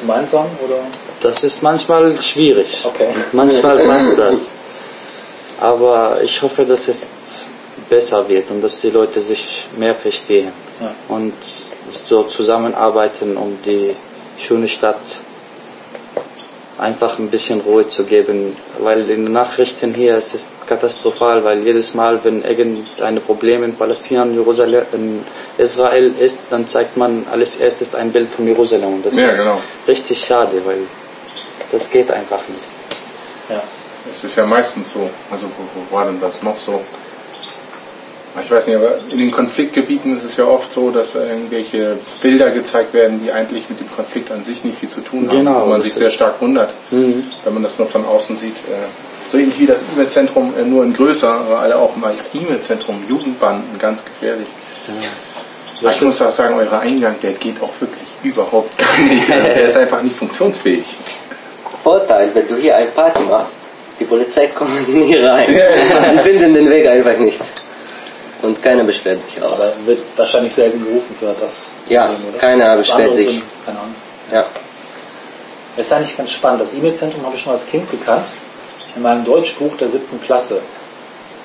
[0.00, 0.78] gemeinsam oder?
[1.20, 2.84] Das ist manchmal schwierig.
[2.84, 3.08] Okay.
[3.32, 4.46] Manchmal passt das.
[5.60, 7.06] Aber ich hoffe, dass es
[7.88, 10.90] besser wird und dass die Leute sich mehr verstehen Ja.
[11.08, 11.34] und
[12.06, 13.94] so zusammenarbeiten, um die
[14.38, 14.96] schöne Stadt
[16.78, 18.56] einfach ein bisschen Ruhe zu geben.
[18.78, 23.76] Weil in den Nachrichten hier es ist katastrophal, weil jedes Mal, wenn irgendein Problem in
[23.76, 25.24] Palästina, in Jerusalem, in
[25.58, 28.94] Israel ist, dann zeigt man als erstes ein Bild von Jerusalem.
[28.94, 29.60] Und das Ja, ist genau.
[29.86, 30.80] richtig schade, weil
[31.70, 32.60] das geht einfach nicht.
[33.50, 33.62] Ja.
[34.12, 35.08] Es ist ja meistens so.
[35.30, 36.80] Also wo, wo war denn das noch so?
[38.42, 42.50] Ich weiß nicht, aber in den Konfliktgebieten ist es ja oft so, dass irgendwelche Bilder
[42.50, 45.38] gezeigt werden, die eigentlich mit dem Konflikt an sich nicht viel zu tun haben.
[45.38, 48.56] Genau, wo man sich sehr stark wundert, wenn man das nur von außen sieht.
[48.56, 53.04] Äh, So ähnlich wie das E-Mail-Zentrum, äh, nur in größer, aber alle auch ja, E-Mail-Zentrum,
[53.08, 54.48] Jugendbanden, ganz gefährlich.
[55.80, 59.28] Aber ich muss auch sagen, euer Eingang, der geht auch wirklich überhaupt gar nicht.
[59.56, 60.84] Der ist einfach nicht funktionsfähig.
[61.82, 63.56] Vorteil, wenn du hier eine Party machst,
[64.00, 65.46] die Polizei kommt nie rein.
[65.48, 67.38] Die finden den Weg einfach nicht.
[68.44, 69.52] Und keiner beschwert sich auch.
[69.52, 73.28] Aber wird wahrscheinlich selten gerufen für das Ja, keiner Das beschwert sich.
[73.30, 73.94] sind- Keine Ahnung.
[74.32, 74.44] Ja.
[75.76, 76.60] Es ist eigentlich ganz spannend.
[76.60, 78.24] Das E-Mail-Zentrum habe ich schon als Kind gekannt.
[78.96, 80.60] In meinem Deutschbuch der siebten Klasse.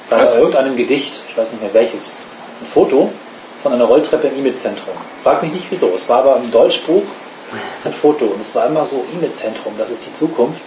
[0.09, 0.35] Bei Was?
[0.35, 2.17] irgendeinem Gedicht, ich weiß nicht mehr welches,
[2.61, 3.09] ein Foto
[3.63, 4.93] von einer Rolltreppe im E-Mail-Zentrum.
[5.23, 5.91] Frag mich nicht wieso.
[5.95, 7.03] Es war aber im Deutschbuch
[7.85, 10.61] ein Foto und es war immer so E-Mail-Zentrum, das ist die Zukunft.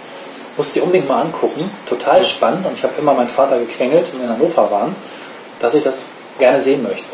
[0.57, 1.71] Musste sie unbedingt mal angucken.
[1.87, 4.95] Total spannend und ich habe immer meinen Vater gequengelt, wenn wir in Hannover waren,
[5.59, 7.05] dass ich das gerne sehen möchte.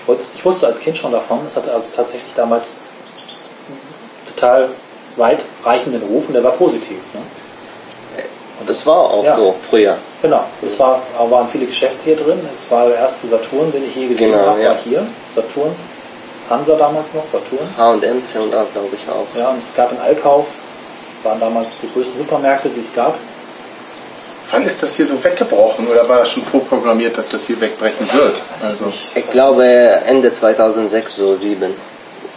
[0.00, 1.40] Ich, wollte, ich wusste als Kind schon davon.
[1.46, 2.76] Es hatte also tatsächlich damals
[4.34, 4.68] total
[5.16, 6.98] weitreichenden Ruf und der war positiv.
[7.12, 7.20] Ne?
[8.60, 9.34] Und das war auch Ja.
[9.34, 9.96] so früher.
[10.22, 12.38] Genau, es war, waren viele Geschäfte hier drin.
[12.54, 14.70] Es war der erste Saturn, den ich je gesehen Genau, habe, ja.
[14.70, 15.06] war hier.
[15.34, 15.74] Saturn.
[16.48, 17.68] Hansa damals noch, Saturn.
[17.76, 19.26] H&M, C&A glaube ich auch.
[19.38, 20.46] Ja, und es gab in Allkauf,
[21.22, 23.16] waren damals die größten Supermärkte, die es gab.
[24.50, 28.06] Wann ist das hier so weggebrochen oder war das schon vorprogrammiert, dass das hier wegbrechen
[28.12, 28.42] wird?
[28.62, 29.10] Also, nicht.
[29.16, 31.74] Ich glaube Ende 2006, so 7.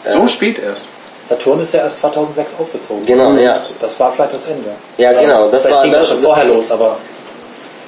[0.10, 0.86] so spät erst.
[1.28, 3.06] Saturn ist ja erst 2006 ausgezogen.
[3.06, 3.62] Genau, ja.
[3.82, 4.70] Das war vielleicht das Ende.
[4.98, 6.98] Ja, genau, das war ging das das- schon vorher los, aber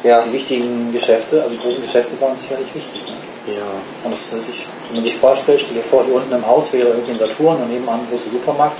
[0.03, 3.01] Ja, die wichtigen Geschäfte, also die großen Geschäfte waren sicherlich wichtig.
[3.08, 3.55] Ne?
[3.55, 3.63] Ja,
[4.03, 6.71] Und das ist natürlich, wenn man sich vorstellt, stell dir vor, hier unten im Haus
[6.73, 8.79] wäre irgendwie ein Saturn und nebenan ein großer Supermarkt.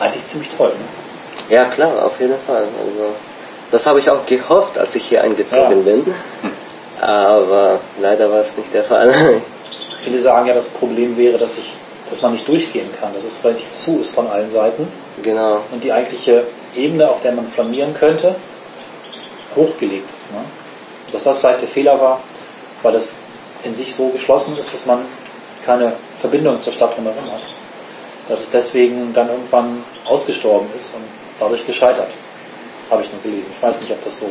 [0.00, 0.68] Eigentlich ziemlich toll.
[0.70, 1.54] Ne?
[1.56, 2.66] ja klar, auf jeden Fall.
[2.84, 3.14] Also,
[3.70, 5.92] das habe ich auch gehofft, als ich hier eingezogen Ja.
[5.92, 6.14] bin.
[7.00, 9.12] Aber leider war es nicht der Fall.
[10.02, 11.74] Viele sagen ja, das Problem wäre, dass, ich,
[12.08, 14.86] dass man nicht durchgehen kann, dass es relativ zu ist von allen Seiten
[15.22, 15.60] genau.
[15.72, 16.44] und die eigentliche
[16.76, 18.36] Ebene, auf der man flanieren könnte,
[19.56, 20.32] hochgelegt ist.
[20.32, 20.38] Ne?
[21.12, 22.20] Dass das vielleicht der Fehler war,
[22.82, 23.16] weil es
[23.64, 25.00] in sich so geschlossen ist, dass man
[25.64, 27.40] keine Verbindung zur Stadt drumherum hat.
[28.28, 31.02] Dass es deswegen dann irgendwann ausgestorben ist und
[31.40, 32.08] dadurch gescheitert.
[32.90, 33.50] Habe ich nur gelesen.
[33.56, 34.30] Ich weiß nicht, ob das so.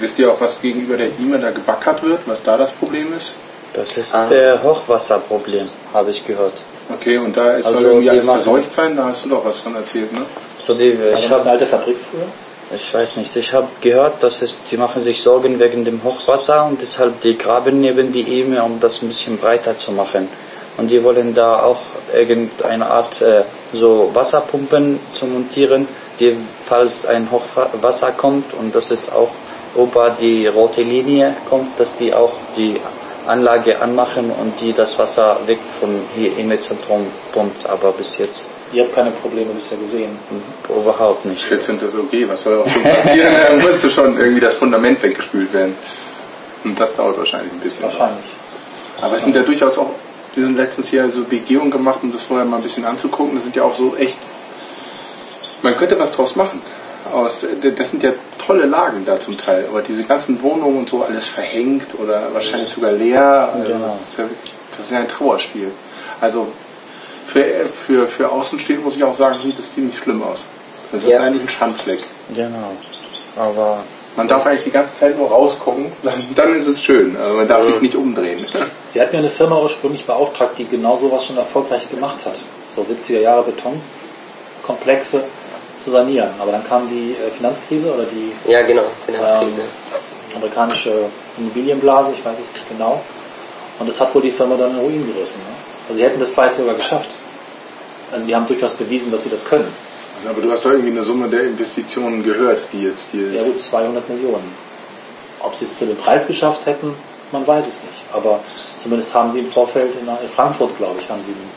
[0.00, 3.34] Wisst ihr auch, was gegenüber der E-Mail da gebackert wird, was da das Problem ist?
[3.72, 4.26] das ist Ah.
[4.28, 6.52] der Hochwasserproblem, habe ich gehört.
[6.92, 9.44] Okay, und da ist Also, soll irgendwie alles machen- verseucht sein, da hast du doch
[9.44, 10.20] was von erzählt, ne?
[10.62, 12.22] So die, ich eine habe alte Fabrik früher.
[12.76, 16.66] Ich weiß nicht, ich habe gehört, dass es, die machen sich Sorgen wegen dem Hochwasser
[16.66, 20.28] und deshalb die graben neben die Eme, um das ein bisschen breiter zu machen.
[20.76, 21.80] Und die wollen da auch
[22.14, 25.88] irgendeine Art äh, so Wasserpumpen zu montieren,
[26.64, 29.30] falls ein Hochwasser kommt und das ist auch
[29.76, 32.80] über die rote Linie kommt, dass die auch die
[33.26, 37.66] Anlage anmachen und die das Wasser weg von hier im Zentrum pumpt.
[37.66, 40.18] Aber bis jetzt Ihr habt keine Probleme bisher gesehen.
[40.68, 41.44] überhaupt nicht.
[41.44, 41.78] 14.
[41.80, 43.32] ist okay, was soll auch schon passieren?
[43.48, 45.76] da musste schon irgendwie das Fundament weggespült werden.
[46.64, 47.84] Und das dauert wahrscheinlich ein bisschen.
[47.84, 48.26] Wahrscheinlich.
[49.00, 49.90] Aber es sind ja durchaus auch,
[50.34, 53.34] wir sind letztens hier so Begehungen gemacht, um das vorher mal ein bisschen anzugucken.
[53.34, 54.18] Das sind ja auch so echt,
[55.64, 56.62] man könnte was draus machen.
[57.12, 57.46] Aus,
[57.76, 58.12] das sind ja
[58.44, 62.70] tolle Lagen da zum Teil, aber diese ganzen Wohnungen und so alles verhängt oder wahrscheinlich
[62.70, 63.50] sogar leer.
[63.54, 63.84] Also Genau.
[63.86, 65.70] das, ist ja wirklich, das ist ja ein Trauerspiel.
[66.20, 66.48] Also
[67.26, 70.46] für, für, für Außenstehende muss ich auch sagen, sieht das ziemlich schlimm aus.
[70.92, 71.20] Das ist Ja.
[71.20, 72.00] eigentlich ein Schandfleck.
[72.34, 72.72] Genau.
[73.36, 73.84] Aber
[74.16, 77.16] Man darf eigentlich die ganze Zeit nur rausgucken, dann, dann ist es schön.
[77.16, 78.46] Also man darf sich nicht umdrehen.
[78.90, 82.36] Sie hat mir eine Firma ursprünglich beauftragt, die genau sowas schon erfolgreich gemacht hat.
[82.74, 85.24] So 70er Jahre Betonkomplexe
[85.80, 86.30] zu sanieren.
[86.38, 89.60] Aber dann kam die äh, Finanzkrise oder die Ja, genau, Finanzkrise.
[89.60, 90.92] ähm, amerikanische
[91.38, 93.00] Immobilienblase, ich weiß es nicht genau.
[93.78, 95.38] Und das hat wohl die Firma dann in den Ruin gerissen.
[95.40, 95.54] Ne?
[95.88, 97.10] Also sie hätten das vielleicht sogar geschafft.
[98.12, 99.68] Also die haben durchaus bewiesen, dass sie das können.
[100.28, 103.46] Aber du hast doch irgendwie eine Summe der Investitionen gehört, die jetzt hier Ja ist.
[103.46, 104.50] gut, 200 Millionen.
[105.40, 106.94] Ob sie es zu dem Preis geschafft hätten,
[107.32, 108.02] man weiß es nicht.
[108.12, 108.40] Aber
[108.78, 111.50] zumindest haben sie im Vorfeld in Frankfurt, glaube ich, haben sie ein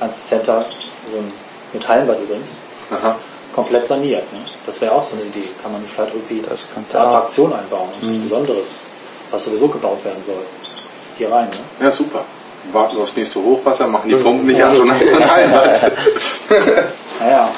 [0.00, 0.66] ganzes Center,
[1.10, 1.32] so ein,
[1.72, 2.58] mit Hallenbad übrigens,
[2.90, 3.16] Aha.
[3.54, 4.32] Komplett saniert.
[4.32, 4.40] Ne?
[4.66, 5.48] Das wäre auch so eine Idee.
[5.62, 7.06] Kann man nicht vielleicht irgendwie eine auch.
[7.08, 8.78] Attraktion einbauen, was Besonderes,
[9.30, 10.42] was sowieso gebaut werden soll.
[11.18, 11.48] Hier rein.
[11.78, 11.86] Ne?
[11.86, 12.24] Ja, super.
[12.72, 15.92] Warten wir aufs nächste Hochwasser, machen die Pumpen nicht an, schon hast du ein Einwand.
[17.18, 17.50] Naja,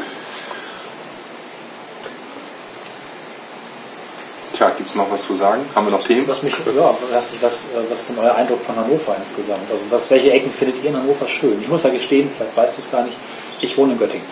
[4.54, 5.62] Tja, gibt's noch was zu sagen?
[5.74, 6.28] Haben wir noch Themen?
[6.28, 9.68] was mich, ja, nicht, was, äh, was ist denn euer Eindruck von Hannover insgesamt?
[9.68, 11.60] Also was, welche Ecken findet ihr in Hannover schön?
[11.60, 13.16] Ich muss ja gestehen, vielleicht weißt du es gar nicht,
[13.64, 14.26] ich wohne in Göttingen.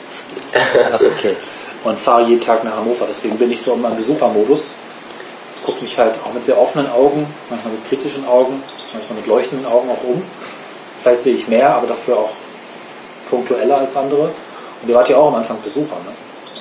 [0.94, 1.36] Okay.
[1.84, 3.06] und fahre jeden Tag nach Hannover.
[3.08, 4.74] Deswegen bin ich so in meinem Besuchermodus.
[5.64, 9.66] Gucke mich halt auch mit sehr offenen Augen, manchmal mit kritischen Augen, manchmal mit leuchtenden
[9.66, 10.22] Augen auch um.
[11.00, 12.30] Vielleicht sehe ich mehr, aber dafür auch
[13.30, 14.30] punktueller als andere.
[14.82, 16.12] Und ihr wart ja auch am Anfang Besucher, ne?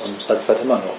[0.06, 0.96] Und seid es halt immer noch.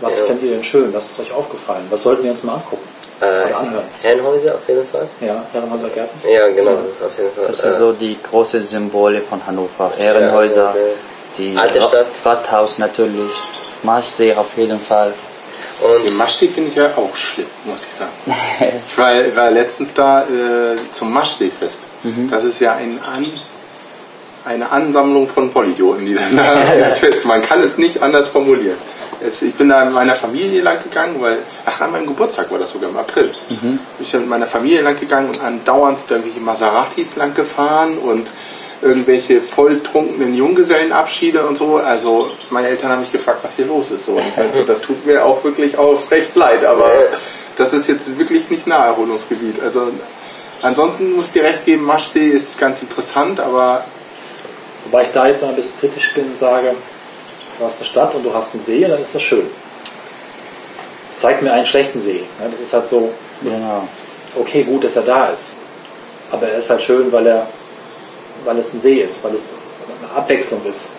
[0.00, 0.24] Was Ja.
[0.26, 0.92] fändet ihr denn schön?
[0.92, 1.86] Was ist euch aufgefallen?
[1.90, 2.86] Was sollten wir uns mal angucken?
[3.20, 3.84] Äh, Oder anhören?
[4.02, 5.06] Herrenhäuser auf jeden Fall.
[5.20, 6.28] Ja, Herrenhäuser Gärten?
[6.28, 7.46] Ja, genau, das ist auf jeden Fall.
[7.46, 9.92] Das äh, sind so die großen Symbole von Hannover.
[9.98, 10.74] Ehrenhäuser, Herrenhäuser.
[11.38, 12.06] die Alte Stadt.
[12.24, 13.30] Rathaus natürlich,
[13.84, 15.12] Marschsee auf jeden Fall.
[15.80, 18.10] und Den Maschsee finde ich ja auch schlimm, muss ich sagen.
[18.88, 21.80] Ich war, war letztens da äh, zum Maschsee-Fest.
[22.30, 23.26] Das ist ja ein An,
[24.44, 26.72] eine Ansammlung von Vollidioten, die dann da
[27.08, 27.24] ist.
[27.24, 28.76] Man kann es nicht anders formulieren.
[29.24, 32.58] Es, ich bin da mit meiner Familie lang gegangen, weil, ach, an meinem Geburtstag war
[32.58, 33.32] das sogar im April.
[34.00, 37.98] Ich bin mit meiner Familie lang gegangen und andauernd sind da irgendwelche Maseratis lang gefahren
[37.98, 38.30] und
[38.82, 41.76] irgendwelche volltrunkenen Junggesellenabschiede und so.
[41.76, 44.06] Also meine Eltern haben mich gefragt, was hier los ist.
[44.06, 44.12] So.
[44.12, 46.90] Und also, das tut mir auch wirklich aufs Recht leid, aber
[47.56, 49.62] das ist jetzt wirklich nicht Naherholungsgebiet.
[49.62, 49.88] Also
[50.60, 53.84] ansonsten muss ich dir recht geben, Maschsee ist ganz interessant, aber
[54.84, 56.74] Wobei ich da jetzt mal ein bisschen kritisch bin und sage,
[57.58, 59.46] du hast eine Stadt und du hast einen See, dann ist das schön.
[61.16, 62.24] Zeig mir einen schlechten See.
[62.40, 63.10] Ja, das ist halt so,
[63.42, 63.86] Genau.
[64.38, 65.54] okay, gut, dass er da ist.
[66.32, 67.46] Aber er ist halt schön, weil er,
[68.44, 69.54] weil es ein See ist, weil es
[70.02, 70.90] eine Abwechslung ist.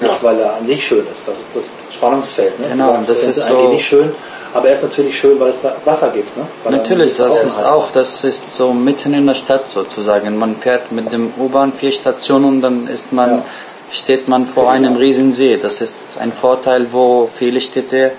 [0.00, 0.18] Nicht, Ja.
[0.22, 1.26] weil er an sich schön ist.
[1.26, 2.58] Das ist das Spannungsfeld.
[2.60, 2.68] Ne?
[2.70, 4.12] Genau, sagst, das er ist eigentlich so- nicht schön,
[4.54, 6.36] aber er ist natürlich schön, weil es da Wasser gibt.
[6.36, 6.46] Ne?
[6.64, 7.64] Weil Natürlich, das Raum ist hat.
[7.66, 10.36] auch, das ist so mitten in der Stadt sozusagen.
[10.38, 13.44] Man fährt mit dem U-Bahn vier Stationen und dann ist man, Ja.
[13.90, 15.56] Steht man vor einem riesen See.
[15.60, 18.12] Das ist ein Vorteil, wo viele Städte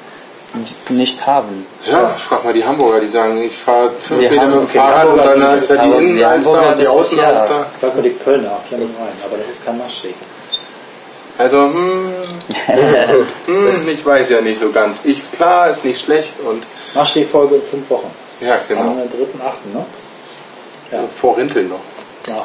[0.90, 1.66] nicht haben.
[1.86, 4.68] ja, frag mal die Hamburger, die sagen, ich fahre fünf Wir Meter haben- mit dem
[4.68, 7.54] Fahrrad und dann ist da die die Innenalster und die Außenalster.
[7.56, 10.14] ja- Frag mal die Kölner, die haben einen, aber das ist kein Maschsee.
[11.38, 12.12] Also, hm,
[13.46, 15.02] hm, ich weiß ja nicht so ganz.
[15.04, 16.64] Ich, klar, ist nicht schlecht und
[16.96, 18.10] Maschsee-Folge in fünf Wochen.
[18.42, 18.82] ja, Am genau.
[18.82, 19.86] 3.8., ne?
[20.92, 21.80] Ja, Vor Rinteln noch.
[22.28, 22.44] nach.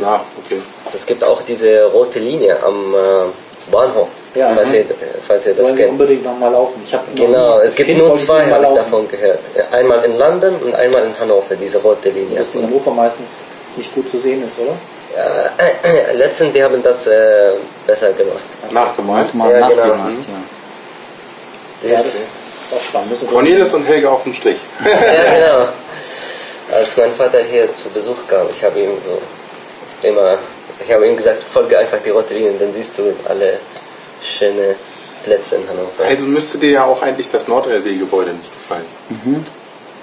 [0.00, 0.60] Ja, okay.
[0.94, 4.84] es gibt auch diese rote Linie am äh, Bahnhof, Ja, falls, ihr,
[5.26, 5.90] falls ihr das Wollen kennt.
[5.90, 6.80] unbedingt nochmal laufen.
[6.84, 9.40] Ich hab Genau, es gibt Kind nur zwei, habe ich davon gehört.
[9.72, 12.38] Einmal in London und einmal in Hannover, diese rote Linie.
[12.38, 13.38] Dass die in Hannover meistens
[13.76, 14.74] nicht gut zu sehen ist, oder?
[15.16, 17.50] Äh, letztens, die haben das äh,
[17.86, 18.44] besser gemacht.
[18.70, 19.34] Nachgemalt.
[19.34, 19.86] Mal Ja, genau.
[19.86, 20.12] nachgemacht,
[21.82, 21.88] ja.
[21.90, 23.26] Ja, das, das ist auch spannend.
[23.30, 24.58] Cornelis und Helge auf dem Strich.
[24.84, 25.68] ja, genau.
[26.72, 29.18] Als mein Vater hier zu Besuch kam, ich habe ihm so
[30.02, 30.38] immer,
[30.84, 33.58] ich habe ihm gesagt, folge einfach die rote Linie, dann siehst du alle
[34.22, 34.74] schöne
[35.24, 36.04] Plätze in Hannover.
[36.08, 38.86] Also müsste dir ja auch eigentlich das Nord-LB-Gebäude nicht gefallen.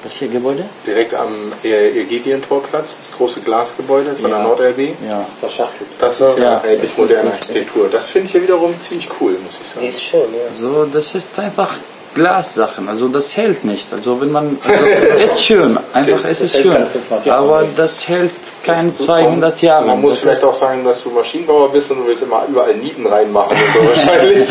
[0.03, 0.63] Welche Gebäude?
[0.86, 4.38] Direkt am Egidien-Torplatz, das große Glasgebäude von Ja.
[4.38, 4.95] der Nord-LB.
[5.10, 5.25] Ja.
[5.39, 5.89] Verschachtelt.
[5.99, 7.31] Das ist ja, Ja, eigentlich moderne.
[7.31, 7.89] Architektur.
[7.91, 9.88] Das finde ich ja wiederum ziemlich cool, muss ich Die sagen.
[9.88, 10.55] ist schön, ja.
[10.55, 11.73] So, das ist einfach
[12.17, 12.89] Glassachen.
[12.89, 13.93] Also das hält nicht.
[13.93, 16.71] Also wenn man, also ist schön, einfach es ist schön.
[16.73, 17.39] keine 500 Jahre.
[17.43, 19.86] Aber das hält kein 200 Jahre.
[19.86, 22.75] Man muss Das vielleicht auch sagen, dass du Maschinenbauer bist und du willst immer überall
[22.75, 24.47] Nieten reinmachen so wahrscheinlich.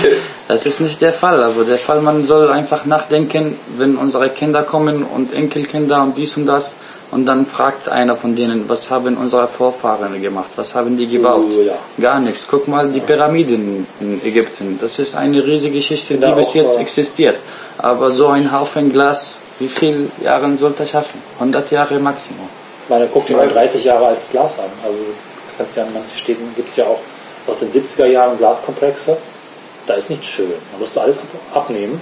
[0.46, 1.42] Das ist nicht der Fall.
[1.42, 6.36] Also der Fall, man soll einfach nachdenken, wenn unsere Kinder kommen und Enkelkinder und dies
[6.36, 6.72] und das.
[7.12, 10.50] Und dann fragt einer von denen, was haben unsere Vorfahren gemacht?
[10.56, 11.46] Was haben die gebaut?
[11.56, 11.78] Oh, ja.
[12.00, 12.46] Gar nichts.
[12.50, 14.76] Guck mal die Pyramiden in Ägypten.
[14.80, 17.36] Das ist eine riesige Geschichte, die bis jetzt existiert.
[17.78, 21.22] Aber so ein Haufen Glas, wie viel Jahre sollte er schaffen?
[21.38, 22.48] 100 Jahre Maximum.
[22.84, 24.66] Ich meine, guck dir mal 30 Jahre altes Glas an.
[24.84, 24.98] Also
[25.56, 27.00] kannst ja in manchen Städten gibt es ja auch
[27.46, 29.16] aus den 70er Jahren Glaskomplexe.
[29.86, 30.50] Da ist nichts schön.
[30.72, 31.24] Da musst du alles ab-
[31.62, 32.00] abnehmen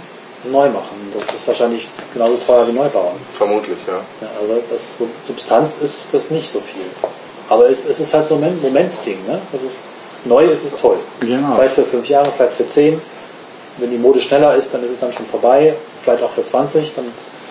[0.51, 1.11] neu machen.
[1.13, 3.17] Das ist wahrscheinlich genauso teuer wie Neubauen.
[3.33, 3.95] Vermutlich, ja.
[4.21, 6.85] Ja, also das Substanz ist das nicht so viel.
[7.49, 9.19] Aber es, es ist halt so ein Moment- Momentding.
[9.27, 9.41] Ne?
[9.53, 9.83] Das ist,
[10.25, 10.99] neu ist es toll.
[11.21, 11.55] Genau.
[11.57, 13.01] Vielleicht für fünf Jahre, vielleicht für zehn.
[13.79, 15.75] Wenn die Mode schneller ist, dann ist es dann schon vorbei.
[16.03, 16.95] Vielleicht auch für 20.
[16.95, 17.05] Dann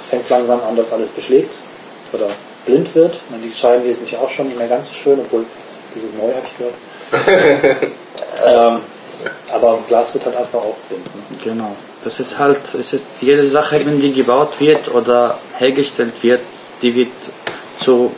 [0.10, 1.56] fängt es langsam an, dass alles beschlägt
[2.14, 2.28] oder
[2.66, 3.20] blind wird.
[3.30, 5.46] Meine, die Scheiben sind ja auch schon nicht mehr ganz so schön, obwohl
[5.94, 7.76] die sind neu, habe ich gehört.
[8.46, 8.80] ähm,
[9.54, 11.12] Aber Glas wird halt einfach aufbinden.
[11.44, 11.76] Genau.
[12.04, 16.42] Das ist halt, es ist jede Sache, wenn die gebaut wird oder hergestellt wird,
[16.82, 17.12] die wird
[17.78, 18.12] zu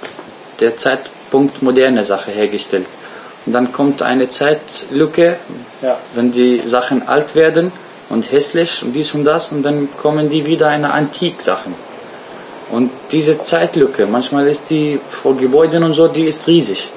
[0.60, 2.88] der Zeitpunkt moderne Sache hergestellt.
[3.46, 5.38] Und dann kommt eine Zeitlücke,
[5.82, 5.98] Ja.
[6.16, 7.72] wenn die Sachen alt werden
[8.10, 11.76] und hässlich und dies und das und dann kommen die wieder eine Antik-Sachen.
[12.72, 16.90] Und diese Zeitlücke, manchmal ist die vor Gebäuden und so, die ist riesig.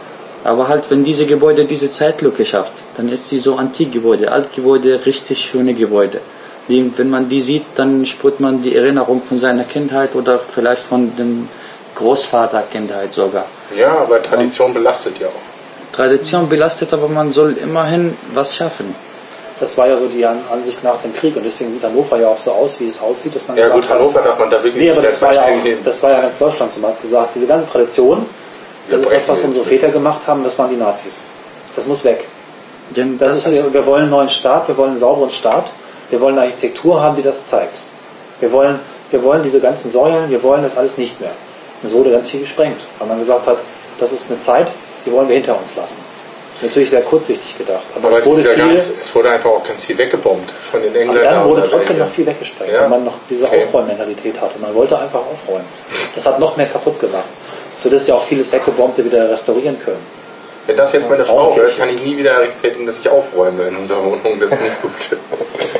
[0.45, 5.45] Aber halt, wenn diese Gebäude diese Zeitlücke schafft, dann ist sie so Antikgebäude, Altgebäude, richtig
[5.45, 6.21] schöne Gebäude.
[6.69, 10.83] Die, wenn man die sieht, dann spürt man die Erinnerung von seiner Kindheit oder vielleicht
[10.83, 11.49] von dem
[11.95, 13.47] Großvater Kindheit sogar.
[13.77, 15.95] Ja, aber Tradition belastet ja auch.
[15.97, 18.95] Tradition belastet, aber man soll immerhin was schaffen.
[19.59, 22.29] Das war ja so die An- Ansicht nach dem Krieg und deswegen sieht Hannover ja
[22.29, 24.85] auch so aus, wie es aussieht, dass man Ja gut, Hannover darf man da wirklich
[24.85, 26.79] Nee, aber nicht das war, ja auch, das war ja ganz Deutschland so.
[26.81, 28.27] Man hat gesagt, diese ganze Tradition,
[28.89, 29.65] das ist das, was unsere.
[29.65, 31.23] Väter gemacht haben, das waren die Nazis.
[31.75, 32.29] Das muss weg.
[32.91, 35.73] Denn Das, ist, wir wollen einen neuen Staat, wir wollen einen sauberen Staat,
[36.11, 37.81] wir wollen eine Architektur haben, die das zeigt.
[38.41, 38.79] Wir wollen,
[39.11, 41.31] wir wollen diese ganzen Säulen, wir wollen das alles nicht mehr.
[41.83, 43.59] Und es wurde ganz viel gesprengt, weil man gesagt hat,
[43.99, 44.73] das ist eine Zeit,
[45.05, 46.01] die wollen wir hinter uns lassen.
[46.61, 49.85] Natürlich sehr kurzsichtig gedacht, aber, aber es wurde viel, ganz, es wurde einfach auch ganz
[49.85, 51.35] viel weggebombt von den und Engländern.
[51.35, 52.81] dann wurde und trotzdem noch viel weggesprengt, Ja.
[52.83, 53.63] weil man noch diese Okay.
[53.65, 54.59] Aufräummentalität hatte.
[54.59, 55.65] Man wollte einfach aufräumen.
[56.17, 57.27] Das hat noch mehr kaputt gemacht.
[57.81, 60.05] Du hättest ja auch vieles Weggebombte wieder restaurieren können.
[60.69, 63.77] Wenn das jetzt meine Frau hört, kann ich nie wieder rechtfertigen, dass ich aufräume in
[63.77, 64.39] unserer Wohnung.
[64.39, 65.19] Das ist nicht gut.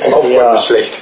[0.13, 0.55] Aufräumen Ja.
[0.55, 0.95] ist schlecht.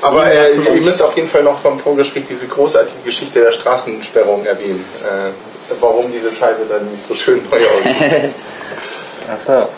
[0.00, 4.46] Aber äh, ihr müsst auf jeden Fall noch vom Vorgespräch diese großartige Geschichte der Straßensperrung
[4.46, 4.84] erwähnen.
[5.02, 5.32] Äh,
[5.80, 8.30] warum diese Scheibe dann nicht so schön neu aussieht.
[9.28, 9.68] Ach so.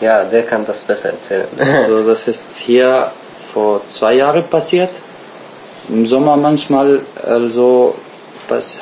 [0.00, 1.48] Ja, der kann das besser erzählen.
[1.58, 3.10] Also das ist hier
[3.52, 4.90] vor zwei Jahren passiert.
[5.88, 7.96] Im Sommer manchmal also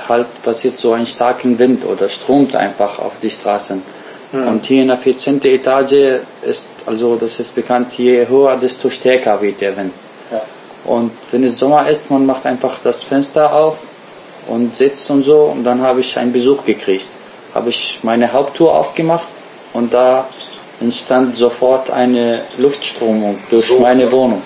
[0.09, 3.83] halt passiert so ein starken Wind oder stromt einfach auf die Straßen.
[4.33, 5.43] Und hier in der 14.
[5.45, 9.93] Etage ist also das ist bekannt, je höher desto stärker wird der Wind.
[10.31, 10.41] Ja.
[10.85, 13.79] Und wenn es Sommer ist, man macht einfach das Fenster auf
[14.49, 15.53] und sitzt und so.
[15.55, 17.09] Und dann habe ich einen Besuch gekriegt.
[17.55, 19.29] Habe ich meine Haupttour aufgemacht
[19.75, 20.27] und da
[20.81, 23.81] entstand sofort eine Luftströmung durch So.
[23.81, 24.43] meine Wohnung.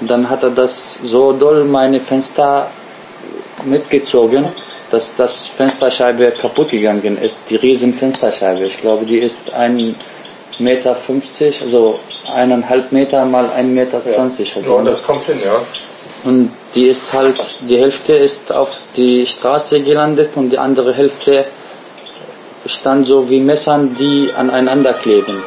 [0.00, 2.70] Und dann hat er das so doll meine Fenster
[3.64, 4.46] mitgezogen,
[4.90, 7.38] dass das Fensterscheibe kaputt gegangen ist.
[7.48, 8.64] Die riesen Fensterscheibe.
[8.64, 9.94] Ich glaube, die ist 1,50
[10.58, 10.96] Meter,
[11.64, 12.00] also
[12.34, 14.00] eineinhalb Meter mal 1,20 Meter.
[14.08, 14.56] zwanzig.
[14.56, 15.60] Also Ja, das kommt hin, ja.
[16.24, 21.44] und die ist halt, die Hälfte ist auf die Straße gelandet und die andere Hälfte
[22.66, 25.42] stand so wie Messern, die aneinander kleben.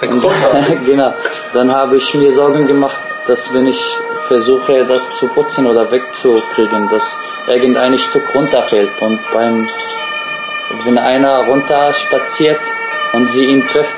[0.00, 0.22] Und,
[0.86, 1.12] genau.
[1.52, 3.82] Dann habe ich mir Sorgen gemacht, dass wenn ich
[4.28, 9.68] versuche, das zu putzen oder wegzukriegen, dass irgendein Stück runterfällt und beim,
[10.84, 12.60] wenn einer runter spaziert
[13.12, 13.94] und sie ihn trifft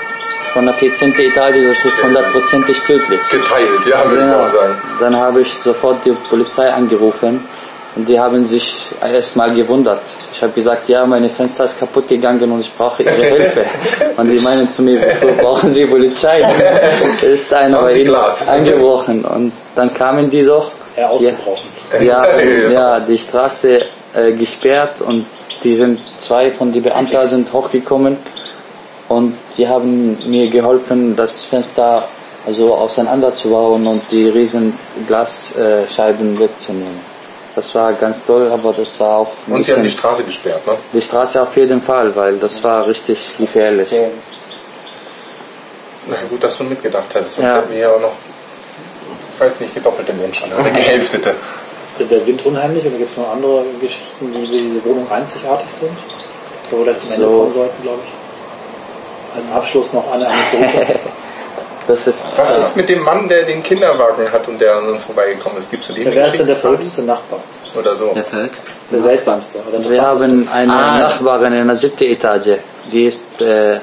[0.53, 1.15] von der 14.
[1.19, 3.21] Etage, das ist hundertprozentig tödlich.
[3.31, 4.83] Geteilt, ja, würde ich Ja, auch sagen.
[5.01, 7.41] dann habe ich sofort die Polizei angerufen
[7.95, 10.01] und die haben sich erstmal gewundert.
[10.33, 13.65] Ich habe gesagt, ja, meine Fenster ist kaputt gegangen und ich brauche ihre Hilfe.
[14.17, 16.43] Und die meinen zu mir, wofür brauchen Sie Polizei?
[17.23, 20.73] ist einer bei ihnen und dann kamen die doch.
[20.97, 21.69] Er ausgebrochen.
[22.01, 22.71] Die, ja, Ja.
[22.71, 23.83] ja, die Straße
[24.15, 25.27] äh, gesperrt und
[25.63, 28.17] die sind zwei von den Beamten sind hochgekommen
[29.09, 32.05] und die haben mir geholfen, das Fenster
[32.47, 34.77] also auseinanderzubauen und die riesen
[35.07, 37.12] Glasscheiben wegzunehmen.
[37.55, 40.67] Das war ganz toll, aber das war auch ein Und sie haben die Straße gesperrt,
[40.67, 40.73] ne?
[40.93, 43.93] die Straße auf jeden Fall, weil das war richtig gefährlich.
[46.09, 47.37] Na gut, dass du mitgedacht hattest.
[47.37, 47.57] Sonst Ja.
[47.57, 48.13] hätten wir ja auch noch,
[49.35, 51.35] ich weiß nicht, gedoppelte Menschen oder gehälftete.
[51.89, 55.07] Ist denn der Wind unheimlich oder gibt es noch andere Geschichten, die wie diese Wohnung
[55.11, 55.91] einzigartig sind?
[56.71, 57.39] Wo wir gleich zum Ende So.
[57.39, 59.39] kommen sollten, glaube ich.
[59.39, 60.99] Als Abschluss noch eine Anekdote.
[61.87, 65.05] Das ist Was ist mit dem Mann, der den Kinderwagen hat und der an uns
[65.05, 65.73] vorbeigekommen ist?
[65.73, 67.41] Du dem Wer ist denn der verrückteste Nachbar?
[67.75, 68.13] Oder so.
[68.15, 68.73] Der verrückteste.
[68.91, 70.99] Der seltsamste oder Wir haben eine Ah.
[70.99, 72.59] Nachbarin in der siebten Etage.
[72.93, 73.79] Die ist äh,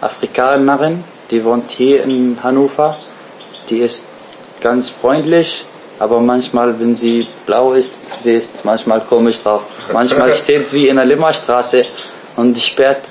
[0.00, 2.96] Afrikanerin, die wohnt hier in Hannover.
[3.68, 4.02] Die ist
[4.60, 5.64] ganz freundlich,
[5.98, 9.62] aber manchmal, wenn sie blau ist, sie ist manchmal komisch drauf.
[9.92, 11.84] Manchmal steht sie in der Limmerstraße
[12.36, 13.02] und sperrt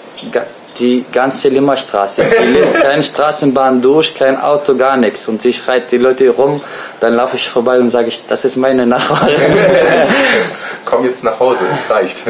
[0.82, 2.24] die ganze Limmerstraße.
[2.24, 5.28] Die lässt keine Straßenbahn durch, kein Auto, gar nichts.
[5.28, 6.62] Und sie schreit die Leute rum,
[7.00, 9.36] dann laufe ich vorbei und sage ich, das ist meine Nachbarin.
[10.86, 12.18] Komm jetzt nach Hause, es reicht.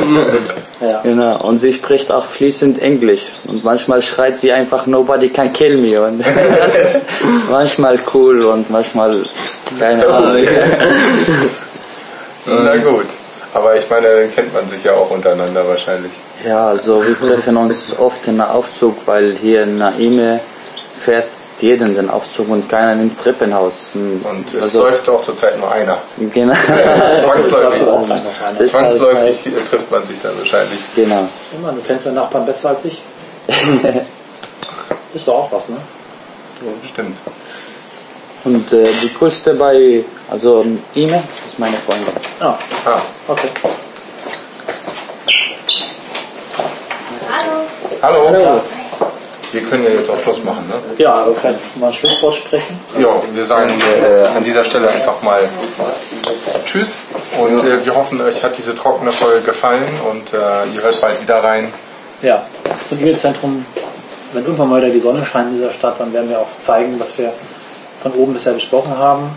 [0.82, 1.02] Ja.
[1.04, 3.34] Genau, und sie spricht auch fließend Englisch.
[3.46, 6.02] Und manchmal schreit sie einfach, nobody can kill me.
[6.02, 7.02] Und das ist
[7.52, 9.22] manchmal cool und manchmal
[9.80, 10.44] keine Ahnung.
[12.48, 13.06] Na gut.
[13.54, 16.12] Aber ich meine, dann kennt man sich ja auch untereinander wahrscheinlich.
[16.46, 20.40] Ja, also wir treffen uns oft in der Aufzug, weil hier in Naime
[20.98, 21.28] fährt
[21.60, 23.74] jeden den Aufzug und keiner nimmt Treppenhaus.
[23.94, 25.98] Und es läuft auch zurzeit nur einer.
[26.18, 26.54] Genau.
[27.24, 27.82] Zwangsläufig.
[27.82, 29.38] ist halt- Zwangsläufig
[29.70, 30.80] trifft man sich dann wahrscheinlich.
[30.96, 31.28] Genau.
[31.56, 33.02] Immer, du kennst deinen Nachbarn besser als ich.
[35.14, 35.78] ist doch auch was, ne?
[36.92, 37.18] Stimmt.
[38.44, 40.66] Und äh, die coolste bei, also
[40.96, 42.14] E-Mail, das ist meine Freundin.
[42.40, 43.48] Ah, Ah, okay.
[48.02, 48.28] hallo.
[48.30, 48.62] Hallo.
[49.52, 50.76] Wir können ja jetzt auch Schluss machen, ne?
[50.98, 52.80] Ja, wir können mal ein Schlusswort sprechen.
[52.98, 53.70] Ja, wir sagen
[54.02, 55.42] äh, an dieser Stelle einfach mal
[56.66, 57.00] Tschüss
[57.38, 60.38] und äh, wir hoffen, euch hat diese trockene Folge gefallen und äh,
[60.74, 61.72] ihr hört bald wieder rein.
[62.22, 62.46] Ja,
[62.86, 63.66] zum E-Mail-Zentrum,
[64.32, 66.98] wenn irgendwann mal wieder die Sonne scheint in dieser Stadt, dann werden wir auch zeigen,
[66.98, 67.34] was wir
[68.02, 69.30] von oben bisher besprochen haben.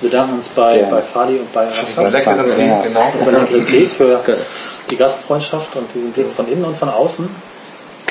[0.00, 2.82] Wir bedanken uns bei, bei Fadi und bei ist Ja.
[2.82, 3.12] genau.
[3.24, 4.20] für den Qualität, für
[4.90, 7.28] die Gastfreundschaft und diesen Blick von innen und von außen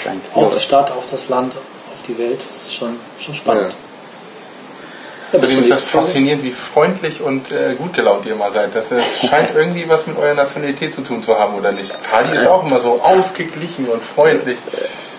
[0.04, 0.20] Danke.
[0.34, 2.46] auf die Stadt, auf das Land, auf die Welt.
[2.50, 3.74] Das ist schon, schon spannend.
[5.34, 8.76] Ja, Zudem ist das faszinierend, wie freundlich und äh, gut gelaunt ihr immer seid.
[8.76, 11.92] Das äh, scheint irgendwie was mit eurer Nationalität zu tun zu haben, oder nicht?
[11.92, 14.58] Fadi ist auch immer so ausgeglichen und freundlich.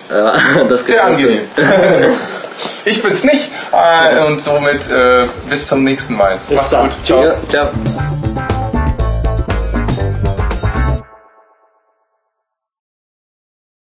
[0.09, 0.33] Ja,
[0.69, 1.41] das Sehr angenehm.
[2.85, 3.49] ich bin's nicht.
[3.71, 6.39] Äh, und somit äh, bis zum nächsten Mal.
[6.47, 6.89] Bis Macht's dann.
[6.89, 7.05] gut.
[7.05, 7.23] Ciao.
[7.23, 7.69] Ja, ciao.